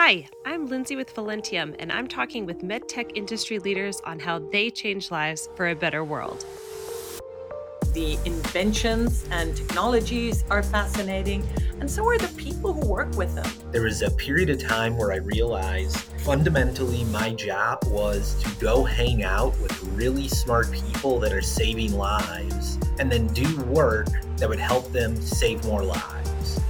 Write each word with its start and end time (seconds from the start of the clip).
Hi, 0.00 0.28
I'm 0.44 0.68
Lindsey 0.68 0.94
with 0.94 1.12
Velentium, 1.12 1.74
and 1.80 1.90
I'm 1.90 2.06
talking 2.06 2.46
with 2.46 2.62
medtech 2.62 3.16
industry 3.16 3.58
leaders 3.58 4.00
on 4.04 4.20
how 4.20 4.38
they 4.38 4.70
change 4.70 5.10
lives 5.10 5.48
for 5.56 5.70
a 5.70 5.74
better 5.74 6.04
world. 6.04 6.46
The 7.94 8.16
inventions 8.24 9.26
and 9.32 9.56
technologies 9.56 10.44
are 10.50 10.62
fascinating, 10.62 11.42
and 11.80 11.90
so 11.90 12.06
are 12.06 12.16
the 12.16 12.28
people 12.40 12.72
who 12.72 12.86
work 12.86 13.12
with 13.16 13.34
them. 13.34 13.50
There 13.72 13.82
was 13.82 14.02
a 14.02 14.10
period 14.12 14.50
of 14.50 14.62
time 14.62 14.96
where 14.96 15.12
I 15.12 15.16
realized 15.16 15.96
fundamentally 16.22 17.02
my 17.06 17.32
job 17.32 17.80
was 17.88 18.40
to 18.44 18.50
go 18.60 18.84
hang 18.84 19.24
out 19.24 19.58
with 19.58 19.82
really 19.94 20.28
smart 20.28 20.70
people 20.70 21.18
that 21.18 21.32
are 21.32 21.42
saving 21.42 21.94
lives 21.94 22.78
and 23.00 23.10
then 23.10 23.26
do 23.34 23.60
work 23.62 24.06
that 24.36 24.48
would 24.48 24.60
help 24.60 24.92
them 24.92 25.20
save 25.20 25.64
more 25.64 25.82
lives. 25.82 26.17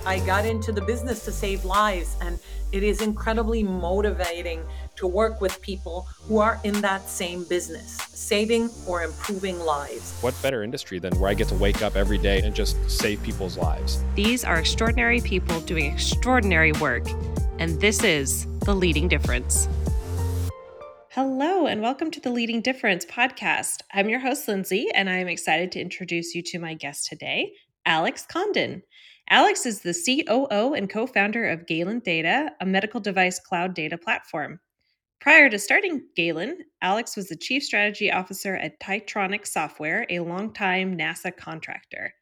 I 0.08 0.20
got 0.20 0.46
into 0.46 0.72
the 0.72 0.80
business 0.80 1.22
to 1.26 1.32
save 1.32 1.66
lives, 1.66 2.16
and 2.22 2.38
it 2.72 2.82
is 2.82 3.02
incredibly 3.02 3.62
motivating 3.62 4.64
to 4.96 5.06
work 5.06 5.42
with 5.42 5.60
people 5.60 6.08
who 6.22 6.38
are 6.38 6.58
in 6.64 6.80
that 6.80 7.06
same 7.06 7.44
business, 7.44 7.98
saving 8.14 8.70
or 8.86 9.02
improving 9.02 9.60
lives. 9.60 10.18
What 10.22 10.34
better 10.40 10.62
industry 10.62 10.98
than 10.98 11.12
where 11.20 11.28
I 11.28 11.34
get 11.34 11.48
to 11.48 11.54
wake 11.56 11.82
up 11.82 11.94
every 11.94 12.16
day 12.16 12.40
and 12.40 12.56
just 12.56 12.78
save 12.90 13.22
people's 13.22 13.58
lives? 13.58 14.02
These 14.14 14.44
are 14.44 14.58
extraordinary 14.58 15.20
people 15.20 15.60
doing 15.60 15.92
extraordinary 15.92 16.72
work, 16.72 17.06
and 17.58 17.78
this 17.78 18.02
is 18.02 18.46
The 18.60 18.74
Leading 18.74 19.08
Difference. 19.08 19.68
Hello, 21.10 21.66
and 21.66 21.82
welcome 21.82 22.10
to 22.12 22.20
the 22.20 22.30
Leading 22.30 22.62
Difference 22.62 23.04
podcast. 23.04 23.82
I'm 23.92 24.08
your 24.08 24.20
host, 24.20 24.48
Lindsey, 24.48 24.88
and 24.94 25.10
I'm 25.10 25.28
excited 25.28 25.70
to 25.72 25.82
introduce 25.82 26.34
you 26.34 26.40
to 26.44 26.58
my 26.58 26.72
guest 26.72 27.08
today, 27.08 27.52
Alex 27.84 28.24
Condon. 28.26 28.84
Alex 29.30 29.66
is 29.66 29.80
the 29.80 29.92
COO 29.92 30.72
and 30.72 30.88
co 30.88 31.06
founder 31.06 31.48
of 31.48 31.66
Galen 31.66 32.00
Data, 32.00 32.50
a 32.60 32.66
medical 32.66 32.98
device 32.98 33.38
cloud 33.38 33.74
data 33.74 33.98
platform. 33.98 34.58
Prior 35.20 35.50
to 35.50 35.58
starting 35.58 36.06
Galen, 36.16 36.58
Alex 36.80 37.14
was 37.14 37.28
the 37.28 37.36
chief 37.36 37.62
strategy 37.62 38.10
officer 38.10 38.56
at 38.56 38.80
Tietronix 38.80 39.48
Software, 39.48 40.06
a 40.08 40.20
longtime 40.20 40.96
NASA 40.96 41.36
contractor. 41.36 42.14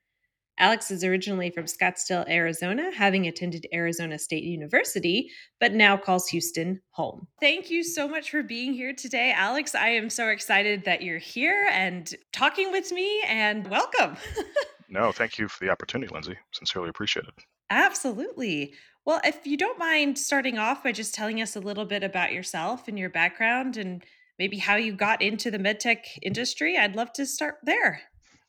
Alex 0.59 0.91
is 0.91 1.05
originally 1.05 1.51
from 1.51 1.67
Scottsdale, 1.67 2.29
Arizona, 2.29 2.91
having 2.93 3.27
attended 3.27 3.67
Arizona 3.75 4.19
State 4.19 4.43
University, 4.43 5.31
but 5.61 5.75
now 5.75 5.97
calls 5.97 6.27
Houston 6.29 6.81
home. 6.91 7.29
Thank 7.41 7.71
you 7.71 7.85
so 7.85 8.09
much 8.09 8.31
for 8.31 8.43
being 8.43 8.73
here 8.73 8.95
today, 8.95 9.33
Alex. 9.37 9.75
I 9.75 9.91
am 9.91 10.09
so 10.09 10.29
excited 10.29 10.85
that 10.87 11.03
you're 11.03 11.19
here 11.19 11.69
and 11.71 12.13
talking 12.33 12.73
with 12.73 12.91
me, 12.91 13.23
and 13.29 13.69
welcome. 13.69 14.17
No, 14.89 15.13
thank 15.13 15.39
you 15.39 15.49
for 15.49 15.65
the 15.65 15.71
opportunity, 15.71 16.13
Lindsey. 16.13 16.39
Sincerely 16.53 16.89
appreciate 16.89 17.27
it. 17.27 17.35
Absolutely. 17.71 18.75
Well, 19.05 19.21
if 19.25 19.47
you 19.47 19.57
don't 19.57 19.79
mind 19.79 20.19
starting 20.19 20.59
off 20.59 20.83
by 20.83 20.93
just 20.93 21.15
telling 21.15 21.41
us 21.41 21.57
a 21.57 21.61
little 21.61 21.85
bit 21.85 22.03
about 22.03 22.33
yourself 22.33 22.89
and 22.89 22.99
your 22.99 23.11
background 23.11 23.77
and 23.77 24.05
maybe 24.39 24.59
how 24.59 24.77
you 24.77 24.93
got 24.93 25.23
into 25.23 25.51
the 25.51 25.59
medtech 25.59 26.05
industry, 26.23 26.77
I'd 26.77 26.97
love 26.97 27.13
to 27.15 27.27
start 27.27 27.57
there. 27.63 28.03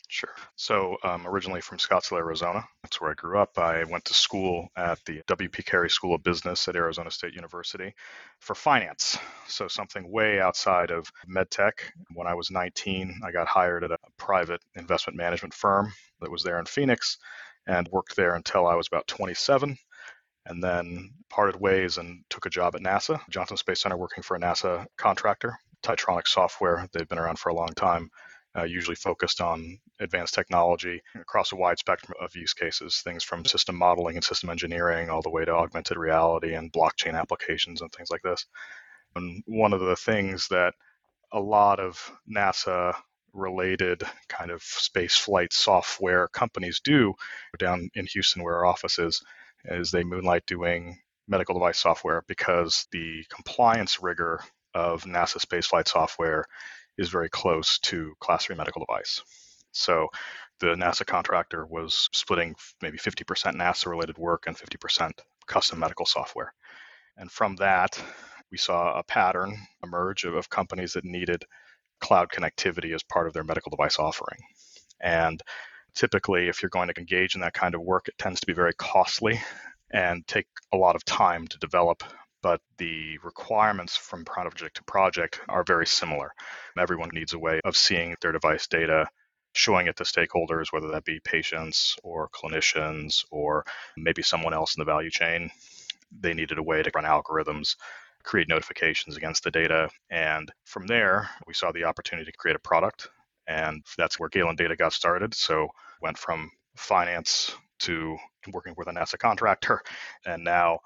Sure. 0.09 0.33
So, 0.55 0.97
um, 1.03 1.27
originally 1.27 1.59
from 1.59 1.79
Scottsdale, 1.79 2.19
Arizona. 2.19 2.63
That's 2.81 3.01
where 3.01 3.11
I 3.11 3.13
grew 3.13 3.39
up. 3.39 3.57
I 3.57 3.83
went 3.83 4.05
to 4.05 4.13
school 4.13 4.69
at 4.77 5.03
the 5.05 5.21
W.P. 5.27 5.63
Carey 5.63 5.89
School 5.89 6.15
of 6.15 6.23
Business 6.23 6.65
at 6.69 6.77
Arizona 6.77 7.11
State 7.11 7.33
University 7.33 7.93
for 8.39 8.55
finance. 8.55 9.17
So, 9.47 9.67
something 9.67 10.09
way 10.09 10.39
outside 10.39 10.91
of 10.91 11.11
medtech. 11.29 11.73
When 12.13 12.25
I 12.25 12.35
was 12.35 12.49
19, 12.49 13.19
I 13.21 13.31
got 13.31 13.47
hired 13.47 13.83
at 13.83 13.91
a 13.91 13.96
private 14.17 14.61
investment 14.75 15.17
management 15.17 15.53
firm 15.53 15.91
that 16.21 16.31
was 16.31 16.43
there 16.43 16.59
in 16.59 16.65
Phoenix 16.65 17.17
and 17.67 17.87
worked 17.89 18.15
there 18.15 18.35
until 18.35 18.67
I 18.67 18.75
was 18.75 18.87
about 18.87 19.07
27 19.07 19.77
and 20.45 20.63
then 20.63 21.11
parted 21.29 21.59
ways 21.59 21.97
and 21.97 22.23
took 22.29 22.45
a 22.45 22.49
job 22.49 22.75
at 22.75 22.81
NASA, 22.81 23.19
Johnson 23.29 23.57
Space 23.57 23.81
Center, 23.81 23.97
working 23.97 24.23
for 24.23 24.37
a 24.37 24.39
NASA 24.39 24.85
contractor, 24.97 25.57
Tietronix 25.83 26.29
Software. 26.29 26.87
They've 26.93 27.07
been 27.07 27.19
around 27.19 27.39
for 27.39 27.49
a 27.49 27.55
long 27.55 27.69
time 27.75 28.09
uh, 28.57 28.63
usually 28.63 28.95
focused 28.95 29.39
on 29.41 29.77
advanced 29.99 30.33
technology 30.33 31.01
across 31.15 31.51
a 31.51 31.55
wide 31.55 31.77
spectrum 31.77 32.13
of 32.19 32.35
use 32.35 32.53
cases, 32.53 33.01
things 33.03 33.23
from 33.23 33.45
system 33.45 33.75
modeling 33.75 34.15
and 34.15 34.23
system 34.23 34.49
engineering 34.49 35.09
all 35.09 35.21
the 35.21 35.29
way 35.29 35.45
to 35.45 35.51
augmented 35.51 35.97
reality 35.97 36.55
and 36.55 36.73
blockchain 36.73 37.13
applications 37.13 37.81
and 37.81 37.91
things 37.91 38.09
like 38.09 38.21
this. 38.23 38.45
And 39.15 39.43
one 39.45 39.73
of 39.73 39.81
the 39.81 39.95
things 39.95 40.47
that 40.47 40.73
a 41.33 41.39
lot 41.39 41.79
of 41.79 42.11
NASA 42.29 42.95
related 43.37 44.03
kind 44.27 44.51
of 44.51 44.61
space 44.63 45.15
flight 45.15 45.53
software 45.53 46.27
companies 46.29 46.81
do 46.83 47.13
down 47.57 47.89
in 47.95 48.05
Houston, 48.07 48.43
where 48.43 48.57
our 48.57 48.65
office 48.65 48.99
is, 48.99 49.21
is 49.65 49.91
they 49.91 50.03
moonlight 50.03 50.45
doing 50.45 50.97
medical 51.27 51.53
device 51.53 51.79
software 51.79 52.23
because 52.27 52.87
the 52.91 53.23
compliance 53.29 54.01
rigor 54.01 54.41
of 54.73 55.03
NASA 55.03 55.37
spaceflight 55.37 55.87
software 55.87 56.45
is 56.97 57.09
very 57.09 57.29
close 57.29 57.79
to 57.79 58.13
class 58.19 58.45
3 58.45 58.55
medical 58.55 58.85
device. 58.85 59.21
So 59.71 60.07
the 60.59 60.67
NASA 60.67 61.05
contractor 61.05 61.65
was 61.65 62.09
splitting 62.13 62.55
maybe 62.81 62.97
50% 62.97 63.23
NASA 63.55 63.87
related 63.87 64.17
work 64.17 64.45
and 64.47 64.57
50% 64.57 65.11
custom 65.45 65.79
medical 65.79 66.05
software. 66.05 66.53
And 67.17 67.31
from 67.31 67.55
that, 67.57 68.01
we 68.51 68.57
saw 68.57 68.97
a 68.97 69.03
pattern 69.03 69.57
emerge 69.83 70.23
of, 70.23 70.35
of 70.35 70.49
companies 70.49 70.93
that 70.93 71.05
needed 71.05 71.43
cloud 71.99 72.29
connectivity 72.29 72.93
as 72.93 73.03
part 73.03 73.27
of 73.27 73.33
their 73.33 73.43
medical 73.43 73.69
device 73.69 73.99
offering. 73.99 74.39
And 74.99 75.41
typically, 75.95 76.47
if 76.47 76.61
you're 76.61 76.69
going 76.69 76.89
to 76.89 76.99
engage 76.99 77.35
in 77.35 77.41
that 77.41 77.53
kind 77.53 77.75
of 77.75 77.81
work, 77.81 78.07
it 78.07 78.17
tends 78.17 78.39
to 78.39 78.47
be 78.47 78.53
very 78.53 78.73
costly 78.73 79.39
and 79.91 80.25
take 80.27 80.47
a 80.73 80.77
lot 80.77 80.95
of 80.95 81.05
time 81.05 81.47
to 81.47 81.57
develop 81.59 82.03
but 82.47 82.61
the 82.77 83.17
requirements 83.23 83.97
from 83.97 84.23
project 84.23 84.77
to 84.77 84.83
project 84.83 85.41
are 85.49 85.63
very 85.63 85.87
similar. 85.87 86.33
Everyone 86.77 87.09
needs 87.11 87.33
a 87.33 87.39
way 87.39 87.59
of 87.65 87.75
seeing 87.75 88.15
their 88.21 88.31
device 88.31 88.67
data, 88.67 89.07
showing 89.53 89.87
it 89.87 89.95
to 89.97 90.03
stakeholders, 90.03 90.71
whether 90.71 90.89
that 90.91 91.03
be 91.03 91.19
patients 91.19 91.97
or 92.03 92.29
clinicians 92.29 93.25
or 93.31 93.65
maybe 93.97 94.21
someone 94.21 94.53
else 94.53 94.75
in 94.75 94.81
the 94.81 94.85
value 94.85 95.09
chain. 95.09 95.49
They 96.17 96.33
needed 96.33 96.57
a 96.57 96.63
way 96.63 96.83
to 96.83 96.91
run 96.93 97.03
algorithms, 97.03 97.75
create 98.27 98.49
notifications 98.49 99.15
against 99.15 99.43
the 99.43 99.51
data. 99.51 99.89
And 100.11 100.51
from 100.65 100.85
there, 100.85 101.29
we 101.47 101.53
saw 101.53 101.71
the 101.71 101.85
opportunity 101.85 102.29
to 102.29 102.37
create 102.37 102.57
a 102.57 102.59
product. 102.59 103.09
And 103.47 103.83
that's 103.97 104.19
where 104.19 104.27
Galen 104.27 104.57
Data 104.57 104.75
got 104.75 104.91
started. 104.91 105.33
So 105.33 105.69
went 106.01 106.17
from 106.17 106.51
finance 106.75 107.55
to 107.79 108.17
working 108.51 108.73
with 108.77 108.89
a 108.89 108.91
NASA 108.91 109.17
contractor 109.17 109.81
and 110.25 110.43
now 110.43 110.79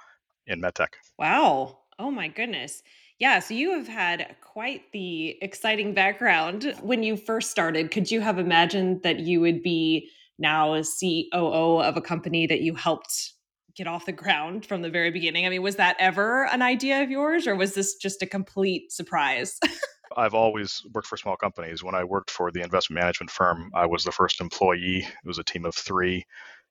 in 0.46 0.62
medtech. 0.62 0.90
Wow. 1.18 1.79
Oh 1.97 2.12
my 2.12 2.28
goodness. 2.28 2.84
Yeah, 3.18 3.40
so 3.40 3.53
you 3.53 3.73
have 3.73 3.88
had 3.88 4.35
quite 4.41 4.84
the 4.94 5.38
exciting 5.44 5.94
background. 5.94 6.75
When 6.81 7.03
you 7.03 7.18
first 7.18 7.52
started, 7.52 7.91
could 7.91 8.09
you 8.09 8.22
have 8.22 8.40
imagined 8.40 9.02
that 9.03 9.19
you 9.19 9.40
would 9.41 9.62
be 9.63 10.09
now 10.38 10.73
a 10.73 10.84
COO 10.84 11.81
of 11.81 11.97
a 11.97 12.02
company 12.02 12.47
that 12.47 12.62
you 12.62 12.75
helped 12.75 13.34
get 13.81 13.88
off 13.88 14.06
the 14.06 14.12
ground 14.12 14.64
from 14.64 14.84
the 14.84 14.92
very 14.92 15.09
beginning? 15.09 15.47
I 15.47 15.50
mean, 15.50 15.64
was 15.64 15.78
that 15.78 15.96
ever 15.97 16.46
an 16.46 16.62
idea 16.62 17.02
of 17.02 17.09
yours 17.09 17.47
or 17.47 17.56
was 17.56 17.74
this 17.74 17.96
just 17.96 18.22
a 18.22 18.28
complete 18.28 18.92
surprise? 18.92 19.59
I've 20.16 20.36
always 20.36 20.84
worked 20.94 21.08
for 21.08 21.18
small 21.18 21.36
companies. 21.36 21.84
When 21.84 21.96
I 21.96 22.03
worked 22.03 22.30
for 22.30 22.52
the 22.52 22.62
investment 22.62 23.02
management 23.02 23.31
firm, 23.31 23.72
I 23.74 23.88
was 23.88 24.03
the 24.03 24.12
first 24.12 24.40
employee. 24.40 25.00
It 25.00 25.28
was 25.28 25.40
a 25.40 25.44
team 25.44 25.66
of 25.66 25.74
three. 25.74 26.25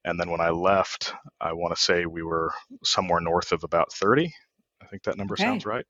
And 0.04 0.20
then 0.20 0.30
when 0.30 0.40
I 0.40 0.50
left, 0.50 1.12
I 1.40 1.52
want 1.52 1.74
to 1.74 1.82
say 1.82 2.06
we 2.06 2.22
were 2.22 2.52
somewhere 2.84 3.20
north 3.20 3.50
of 3.50 3.64
about 3.64 3.92
30. 3.92 4.32
I 4.80 4.86
think 4.86 5.02
that 5.02 5.18
number 5.18 5.34
okay. 5.34 5.42
sounds 5.42 5.66
right. 5.66 5.84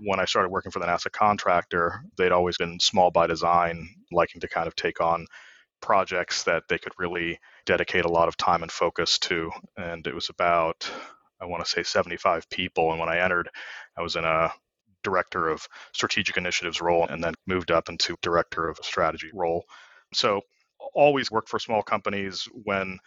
When 0.00 0.20
I 0.20 0.24
started 0.24 0.50
working 0.50 0.70
for 0.70 0.78
the 0.78 0.86
NASA 0.86 1.10
contractor, 1.10 2.04
they'd 2.16 2.32
always 2.32 2.58
been 2.58 2.78
small 2.78 3.10
by 3.10 3.26
design, 3.26 3.88
liking 4.12 4.40
to 4.42 4.48
kind 4.48 4.68
of 4.68 4.76
take 4.76 5.00
on 5.00 5.26
projects 5.80 6.44
that 6.44 6.64
they 6.68 6.78
could 6.78 6.92
really 6.98 7.38
dedicate 7.66 8.04
a 8.04 8.10
lot 8.10 8.28
of 8.28 8.36
time 8.36 8.62
and 8.62 8.72
focus 8.72 9.18
to. 9.18 9.50
And 9.76 10.06
it 10.06 10.14
was 10.14 10.28
about, 10.28 10.90
I 11.40 11.46
want 11.46 11.64
to 11.64 11.70
say 11.70 11.82
75 11.82 12.48
people. 12.50 12.90
And 12.90 13.00
when 13.00 13.08
I 13.08 13.18
entered, 13.18 13.48
I 13.96 14.02
was 14.02 14.16
in 14.16 14.24
a 14.24 14.52
director 15.02 15.48
of 15.48 15.66
strategic 15.92 16.36
initiatives 16.36 16.80
role 16.80 17.06
and 17.06 17.22
then 17.24 17.34
moved 17.46 17.70
up 17.70 17.88
into 17.88 18.16
director 18.22 18.68
of 18.68 18.78
strategy 18.82 19.30
role. 19.32 19.64
So 20.12 20.42
always 20.94 21.30
worked 21.30 21.48
for 21.48 21.58
small 21.58 21.82
companies 21.82 22.48
when 22.64 22.98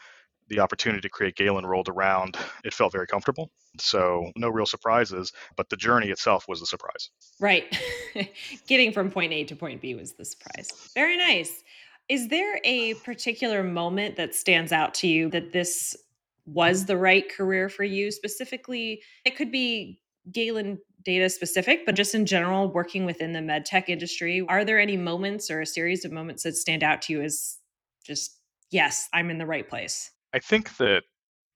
the 0.50 0.60
opportunity 0.60 1.02
to 1.02 1.10
create 1.10 1.36
Galen 1.36 1.66
rolled 1.66 1.90
around, 1.90 2.38
it 2.64 2.74
felt 2.74 2.92
very 2.92 3.08
comfortable. 3.08 3.50
So 3.80 4.32
no 4.36 4.50
real 4.50 4.66
surprises, 4.66 5.32
but 5.56 5.70
the 5.70 5.78
journey 5.78 6.10
itself 6.10 6.46
was 6.48 6.60
the 6.60 6.66
surprise. 6.66 7.10
Right. 7.40 7.76
Getting 8.68 8.92
from 8.92 9.10
point 9.10 9.34
A 9.34 9.44
to 9.46 9.56
point 9.56 9.82
B 9.82 9.96
was 9.96 10.14
the 10.14 10.26
surprise. 10.26 10.68
Very 10.94 11.18
nice. 11.18 11.64
Is 12.14 12.28
there 12.28 12.60
a 12.64 12.94
particular 12.94 13.64
moment 13.64 14.18
that 14.18 14.36
stands 14.36 14.72
out 14.72 14.94
to 14.96 15.08
you 15.08 15.30
that 15.32 15.52
this 15.52 15.98
was 16.46 16.86
the 16.86 16.96
right 16.96 17.28
career 17.28 17.70
for 17.70 17.84
you 17.84 18.12
specifically? 18.12 19.02
It 19.26 19.36
could 19.36 19.52
be 19.52 20.00
Galen 20.32 20.78
data 21.04 21.28
specific, 21.28 21.88
but 21.88 21.96
just 21.96 22.14
in 22.14 22.28
general, 22.28 22.72
working 22.72 23.08
within 23.08 23.34
the 23.34 23.42
med 23.42 23.66
tech 23.66 23.90
industry, 23.90 24.46
are 24.48 24.64
there 24.64 24.80
any 24.80 24.96
moments 24.96 25.50
or 25.50 25.62
a 25.62 25.66
series 25.66 26.06
of 26.06 26.12
moments 26.12 26.44
that 26.44 26.56
stand 26.56 26.84
out 26.84 27.02
to 27.02 27.14
you 27.14 27.24
as 27.24 27.58
just, 28.06 28.38
yes, 28.70 29.10
I'm 29.12 29.32
in 29.32 29.40
the 29.40 29.48
right 29.48 29.68
place? 29.68 30.12
I 30.34 30.38
think 30.38 30.78
that 30.78 31.06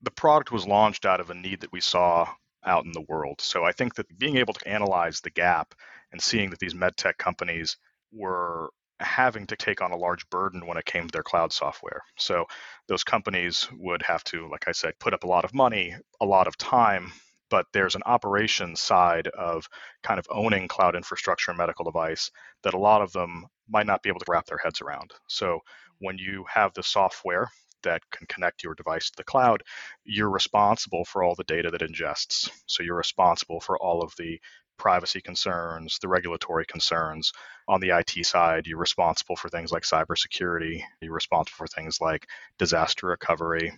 the 0.02 0.10
product 0.10 0.52
was 0.52 0.66
launched 0.66 1.06
out 1.06 1.20
of 1.20 1.30
a 1.30 1.36
need 1.36 1.62
that 1.62 1.72
we 1.72 1.82
saw 1.82 2.34
out 2.66 2.84
in 2.84 2.94
the 2.94 3.06
world. 3.08 3.42
So 3.42 3.64
I 3.64 3.74
think 3.74 3.94
that 3.94 4.18
being 4.18 4.38
able 4.38 4.56
to 4.56 4.68
analyze 4.68 5.22
the 5.22 5.30
gap 5.30 5.76
and 6.12 6.20
seeing 6.20 6.50
that 6.50 6.58
these 6.58 6.74
medtech 6.74 7.20
companies 7.20 7.78
were 8.12 8.72
having 9.00 9.46
to 9.48 9.56
take 9.56 9.82
on 9.82 9.92
a 9.92 9.98
large 9.98 10.30
burden 10.30 10.66
when 10.66 10.78
it 10.78 10.86
came 10.86 11.08
to 11.08 11.12
their 11.12 11.24
cloud 11.24 11.54
software. 11.54 12.02
So 12.18 12.46
those 12.88 13.04
companies 13.04 13.68
would 13.78 14.02
have 14.02 14.24
to, 14.26 14.50
like 14.50 14.68
I 14.68 14.72
said, 14.72 15.00
put 15.00 15.14
up 15.14 15.24
a 15.24 15.28
lot 15.28 15.46
of 15.46 15.54
money, 15.54 15.96
a 16.20 16.26
lot 16.26 16.48
of 16.48 16.58
time, 16.58 17.12
but 17.50 17.66
there's 17.74 17.96
an 17.96 18.04
operations 18.06 18.80
side 18.80 19.28
of 19.28 19.68
kind 20.04 20.20
of 20.20 20.28
owning 20.30 20.68
cloud 20.68 20.96
infrastructure 20.96 21.52
and 21.52 21.58
medical 21.58 21.86
device 21.86 22.32
that 22.64 22.74
a 22.74 22.80
lot 22.80 23.02
of 23.02 23.12
them 23.14 23.46
might 23.70 23.86
not 23.86 24.02
be 24.02 24.10
able 24.10 24.20
to 24.20 24.32
wrap 24.32 24.46
their 24.46 24.58
heads 24.58 24.82
around. 24.82 25.12
So 25.28 25.60
when 26.00 26.18
you 26.18 26.46
have 26.52 26.74
the 26.74 26.84
software 26.84 27.50
that 27.84 28.02
can 28.12 28.28
connect 28.28 28.64
your 28.64 28.74
device 28.74 29.10
to 29.10 29.18
the 29.18 29.24
cloud, 29.24 29.64
you're 30.04 30.30
responsible 30.30 31.06
for 31.06 31.24
all 31.24 31.36
the 31.36 31.44
data 31.44 31.70
that 31.72 31.82
ingests. 31.82 32.50
So 32.66 32.84
you're 32.84 32.98
responsible 32.98 33.60
for 33.60 33.78
all 33.78 34.02
of 34.02 34.14
the 34.18 34.40
privacy 34.78 35.22
concerns, 35.22 36.00
the 36.00 36.08
regulatory 36.08 36.66
concerns. 36.66 37.32
On 37.68 37.80
the 37.80 37.98
IT 37.98 38.26
side, 38.26 38.68
you're 38.68 38.78
responsible 38.78 39.36
for 39.36 39.50
things 39.50 39.72
like 39.72 39.84
cybersecurity, 39.84 40.82
you're 41.02 41.14
responsible 41.14 41.58
for 41.58 41.68
things 41.68 42.00
like 42.00 42.28
disaster 42.58 43.08
recovery. 43.08 43.74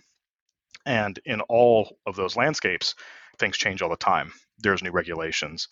And 0.86 1.18
in 1.24 1.40
all 1.42 1.98
of 2.06 2.16
those 2.16 2.36
landscapes, 2.36 2.94
things 3.38 3.56
change 3.56 3.82
all 3.82 3.90
the 3.90 3.96
time. 3.96 4.32
There's 4.58 4.82
new 4.82 4.92
regulations, 4.92 5.68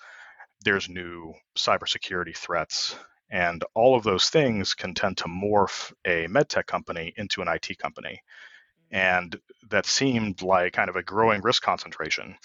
there's 0.63 0.89
new 0.89 1.35
cybersecurity 1.57 2.37
threats, 2.37 2.97
and 3.31 3.63
all 3.75 3.95
of 3.95 4.05
those 4.05 4.31
things 4.31 4.75
can 4.75 4.95
tend 4.95 5.19
to 5.19 5.25
morph 5.25 5.93
a 6.05 6.27
medtech 6.27 6.67
company 6.67 7.13
into 7.17 7.43
an 7.43 7.49
IT 7.49 7.79
company. 7.79 8.23
Mm-hmm. 8.93 8.97
And 8.97 9.41
that 9.71 9.87
seemed 9.87 10.43
like 10.43 10.73
kind 10.73 10.89
of 10.89 10.97
a 10.97 11.03
growing 11.03 11.43
risk 11.43 11.63
concentration, 11.63 12.37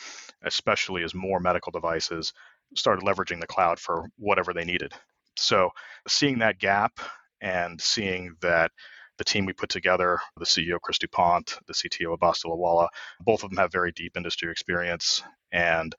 especially 0.43 1.03
as 1.03 1.15
more 1.15 1.39
medical 1.39 1.71
devices 1.71 2.33
started 2.75 3.05
leveraging 3.05 3.39
the 3.39 3.47
cloud 3.47 3.79
for 3.79 4.05
whatever 4.17 4.53
they 4.53 4.65
needed. 4.65 4.93
So 5.35 5.69
seeing 6.07 6.39
that 6.39 6.59
gap 6.59 6.99
and 7.41 7.79
seeing 7.79 8.35
that 8.41 8.71
the 9.17 9.23
team 9.23 9.45
we 9.45 9.53
put 9.53 9.69
together, 9.69 10.19
the 10.37 10.45
CEO 10.45 10.79
Chris 10.81 10.97
DuPont, 10.97 11.59
the 11.67 11.73
CTO 11.73 12.13
Abbas 12.13 12.43
Dilawala, 12.43 12.87
both 13.21 13.43
of 13.43 13.49
them 13.49 13.57
have 13.57 13.71
very 13.71 13.91
deep 13.91 14.17
industry 14.17 14.51
experience. 14.51 15.23
And 15.51 15.95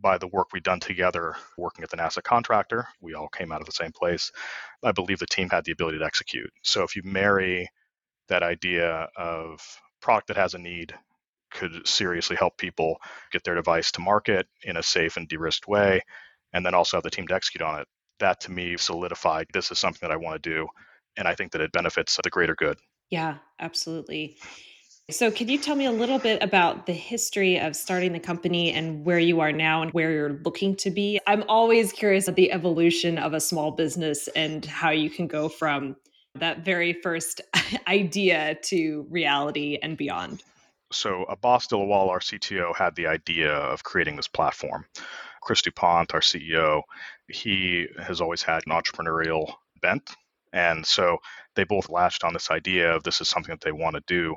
by 0.00 0.18
the 0.18 0.28
work 0.28 0.48
we've 0.52 0.62
done 0.62 0.80
together, 0.80 1.36
working 1.58 1.84
at 1.84 1.90
the 1.90 1.96
NASA 1.96 2.22
contractor, 2.22 2.86
we 3.00 3.14
all 3.14 3.28
came 3.28 3.52
out 3.52 3.60
of 3.60 3.66
the 3.66 3.72
same 3.72 3.92
place. 3.92 4.32
I 4.82 4.92
believe 4.92 5.18
the 5.18 5.26
team 5.26 5.48
had 5.50 5.64
the 5.64 5.72
ability 5.72 5.98
to 5.98 6.04
execute. 6.04 6.50
So 6.62 6.82
if 6.82 6.96
you 6.96 7.02
marry 7.04 7.68
that 8.28 8.42
idea 8.42 9.08
of 9.16 9.60
product 10.00 10.28
that 10.28 10.36
has 10.36 10.54
a 10.54 10.58
need 10.58 10.94
could 11.54 11.86
seriously 11.86 12.36
help 12.36 12.58
people 12.58 13.00
get 13.32 13.44
their 13.44 13.54
device 13.54 13.92
to 13.92 14.00
market 14.00 14.46
in 14.62 14.76
a 14.76 14.82
safe 14.82 15.16
and 15.16 15.28
de-risked 15.28 15.66
way, 15.66 16.02
and 16.52 16.66
then 16.66 16.74
also 16.74 16.96
have 16.96 17.04
the 17.04 17.10
team 17.10 17.26
to 17.28 17.34
execute 17.34 17.62
on 17.62 17.80
it. 17.80 17.88
That 18.20 18.40
to 18.42 18.52
me 18.52 18.76
solidified 18.76 19.46
this 19.52 19.70
is 19.70 19.78
something 19.78 20.06
that 20.06 20.12
I 20.12 20.16
want 20.16 20.42
to 20.42 20.50
do, 20.50 20.66
and 21.16 21.26
I 21.26 21.34
think 21.34 21.52
that 21.52 21.60
it 21.60 21.72
benefits 21.72 22.18
the 22.22 22.30
greater 22.30 22.54
good. 22.54 22.78
Yeah, 23.10 23.38
absolutely. 23.60 24.36
So, 25.10 25.30
can 25.30 25.48
you 25.48 25.58
tell 25.58 25.76
me 25.76 25.84
a 25.84 25.92
little 25.92 26.18
bit 26.18 26.42
about 26.42 26.86
the 26.86 26.94
history 26.94 27.58
of 27.60 27.76
starting 27.76 28.14
the 28.14 28.20
company 28.20 28.72
and 28.72 29.04
where 29.04 29.18
you 29.18 29.40
are 29.40 29.52
now 29.52 29.82
and 29.82 29.90
where 29.92 30.10
you're 30.10 30.40
looking 30.44 30.74
to 30.76 30.90
be? 30.90 31.20
I'm 31.26 31.44
always 31.46 31.92
curious 31.92 32.26
of 32.26 32.36
the 32.36 32.50
evolution 32.50 33.18
of 33.18 33.34
a 33.34 33.40
small 33.40 33.70
business 33.70 34.28
and 34.28 34.64
how 34.64 34.90
you 34.90 35.10
can 35.10 35.26
go 35.26 35.50
from 35.50 35.96
that 36.36 36.64
very 36.64 36.94
first 36.94 37.42
idea 37.86 38.56
to 38.62 39.06
reality 39.10 39.78
and 39.82 39.98
beyond. 39.98 40.42
So, 40.94 41.24
Abbas 41.24 41.66
Dilawal, 41.68 42.08
our 42.08 42.20
CTO, 42.20 42.76
had 42.76 42.94
the 42.94 43.06
idea 43.06 43.52
of 43.52 43.82
creating 43.82 44.16
this 44.16 44.28
platform. 44.28 44.86
Chris 45.42 45.62
DuPont, 45.62 46.14
our 46.14 46.20
CEO, 46.20 46.82
he 47.28 47.86
has 47.98 48.20
always 48.20 48.42
had 48.42 48.62
an 48.66 48.72
entrepreneurial 48.72 49.54
bent. 49.82 50.10
And 50.52 50.86
so 50.86 51.18
they 51.56 51.64
both 51.64 51.90
latched 51.90 52.24
on 52.24 52.32
this 52.32 52.50
idea 52.50 52.94
of 52.94 53.02
this 53.02 53.20
is 53.20 53.28
something 53.28 53.52
that 53.52 53.60
they 53.60 53.72
want 53.72 53.96
to 53.96 54.02
do 54.06 54.36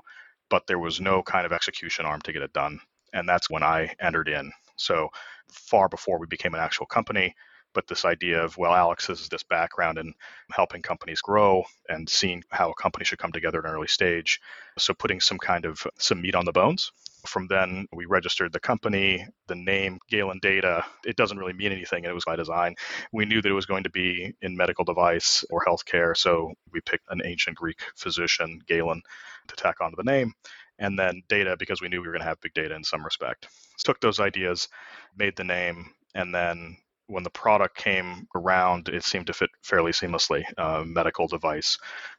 but 0.49 0.67
there 0.67 0.79
was 0.79 1.01
no 1.01 1.23
kind 1.23 1.45
of 1.45 1.53
execution 1.53 2.05
arm 2.05 2.21
to 2.21 2.33
get 2.33 2.41
it 2.41 2.53
done. 2.53 2.79
And 3.13 3.27
that's 3.27 3.49
when 3.49 3.63
I 3.63 3.93
entered 3.99 4.29
in. 4.29 4.51
So 4.75 5.09
far 5.51 5.89
before 5.89 6.19
we 6.19 6.27
became 6.27 6.53
an 6.53 6.59
actual 6.59 6.85
company, 6.85 7.35
but 7.77 7.85
this 7.85 8.05
idea 8.05 8.43
of, 8.43 8.57
well, 8.57 8.73
Alex 8.73 9.05
has 9.05 9.29
this 9.29 9.43
background 9.43 9.99
in 9.99 10.11
helping 10.51 10.81
companies 10.81 11.21
grow 11.21 11.63
and 11.87 12.09
seeing 12.09 12.43
how 12.49 12.71
a 12.71 12.73
company 12.73 13.05
should 13.05 13.19
come 13.19 13.31
together 13.31 13.59
at 13.59 13.65
an 13.65 13.71
early 13.71 13.87
stage. 13.87 14.41
So 14.79 14.95
putting 14.95 15.19
some 15.19 15.37
kind 15.37 15.63
of 15.63 15.85
some 15.99 16.19
meat 16.19 16.33
on 16.33 16.45
the 16.45 16.51
bones. 16.51 16.91
From 17.27 17.45
then, 17.47 17.85
we 17.93 18.05
registered 18.05 18.51
the 18.51 18.59
company, 18.59 19.27
the 19.45 19.53
name 19.53 19.99
Galen 20.09 20.39
Data. 20.41 20.85
It 21.05 21.17
doesn't 21.17 21.37
really 21.37 21.53
mean 21.53 21.71
anything, 21.71 22.03
and 22.03 22.09
it 22.09 22.15
was 22.15 22.25
by 22.25 22.35
design. 22.35 22.73
We 23.13 23.25
knew 23.25 23.43
that 23.43 23.49
it 23.51 23.53
was 23.53 23.67
going 23.67 23.83
to 23.83 23.91
be 23.91 24.33
in 24.41 24.57
medical 24.57 24.83
device 24.83 25.45
or 25.51 25.63
healthcare, 25.63 26.17
so 26.17 26.53
we 26.71 26.81
picked 26.81 27.05
an 27.11 27.21
ancient 27.25 27.57
Greek 27.57 27.81
physician, 27.95 28.59
Galen, 28.65 29.03
to 29.49 29.55
tack 29.55 29.81
onto 29.81 29.97
the 29.97 30.03
name, 30.03 30.33
and 30.79 30.97
then 30.97 31.21
data 31.29 31.55
because 31.59 31.79
we 31.79 31.89
knew 31.89 32.01
we 32.01 32.07
were 32.07 32.13
going 32.13 32.23
to 32.23 32.27
have 32.27 32.41
big 32.41 32.55
data 32.55 32.73
in 32.73 32.83
some 32.83 33.05
respect. 33.05 33.49
So 33.77 33.93
took 33.93 34.01
those 34.01 34.19
ideas, 34.19 34.67
made 35.15 35.35
the 35.35 35.43
name, 35.43 35.91
and 36.15 36.33
then 36.33 36.77
when 37.07 37.23
the 37.23 37.29
product 37.29 37.77
came 37.77 38.27
around, 38.35 38.89
it 38.89 39.03
seemed 39.03 39.27
to 39.27 39.33
fit 39.33 39.49
fairly 39.63 39.91
seamlessly. 39.91 40.43
Uh, 40.57 40.83
medical 40.85 41.27
device, 41.27 41.77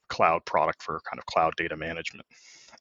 cloud 0.08 0.44
product 0.44 0.82
for 0.82 1.00
kind 1.08 1.19
of 1.19 1.26
cloud 1.26 1.55
data 1.56 1.76
management. 1.76 2.26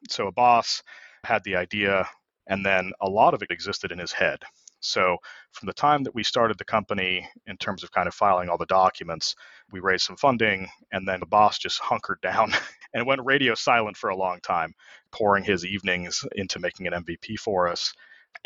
So 0.09 0.27
Abbas 0.27 0.83
had 1.23 1.43
the 1.43 1.55
idea, 1.55 2.07
and 2.47 2.65
then 2.65 2.91
a 3.01 3.09
lot 3.09 3.33
of 3.33 3.41
it 3.41 3.51
existed 3.51 3.91
in 3.91 3.99
his 3.99 4.11
head. 4.11 4.39
So 4.79 5.17
from 5.53 5.65
the 5.67 5.73
time 5.73 6.03
that 6.03 6.15
we 6.15 6.23
started 6.23 6.57
the 6.57 6.65
company, 6.65 7.27
in 7.47 7.57
terms 7.57 7.83
of 7.83 7.91
kind 7.91 8.07
of 8.07 8.13
filing 8.13 8.47
all 8.47 8.57
the 8.57 8.65
documents, 8.67 9.35
we 9.71 9.79
raised 9.79 10.05
some 10.05 10.15
funding, 10.17 10.69
and 10.91 11.07
then 11.07 11.21
Abbas 11.21 11.57
just 11.57 11.79
hunkered 11.79 12.21
down 12.21 12.53
and 12.93 13.05
went 13.05 13.25
radio 13.25 13.55
silent 13.55 13.97
for 13.97 14.09
a 14.09 14.15
long 14.15 14.39
time, 14.41 14.73
pouring 15.11 15.43
his 15.43 15.65
evenings 15.65 16.23
into 16.35 16.59
making 16.59 16.87
an 16.87 17.03
MVP 17.03 17.37
for 17.39 17.67
us. 17.67 17.93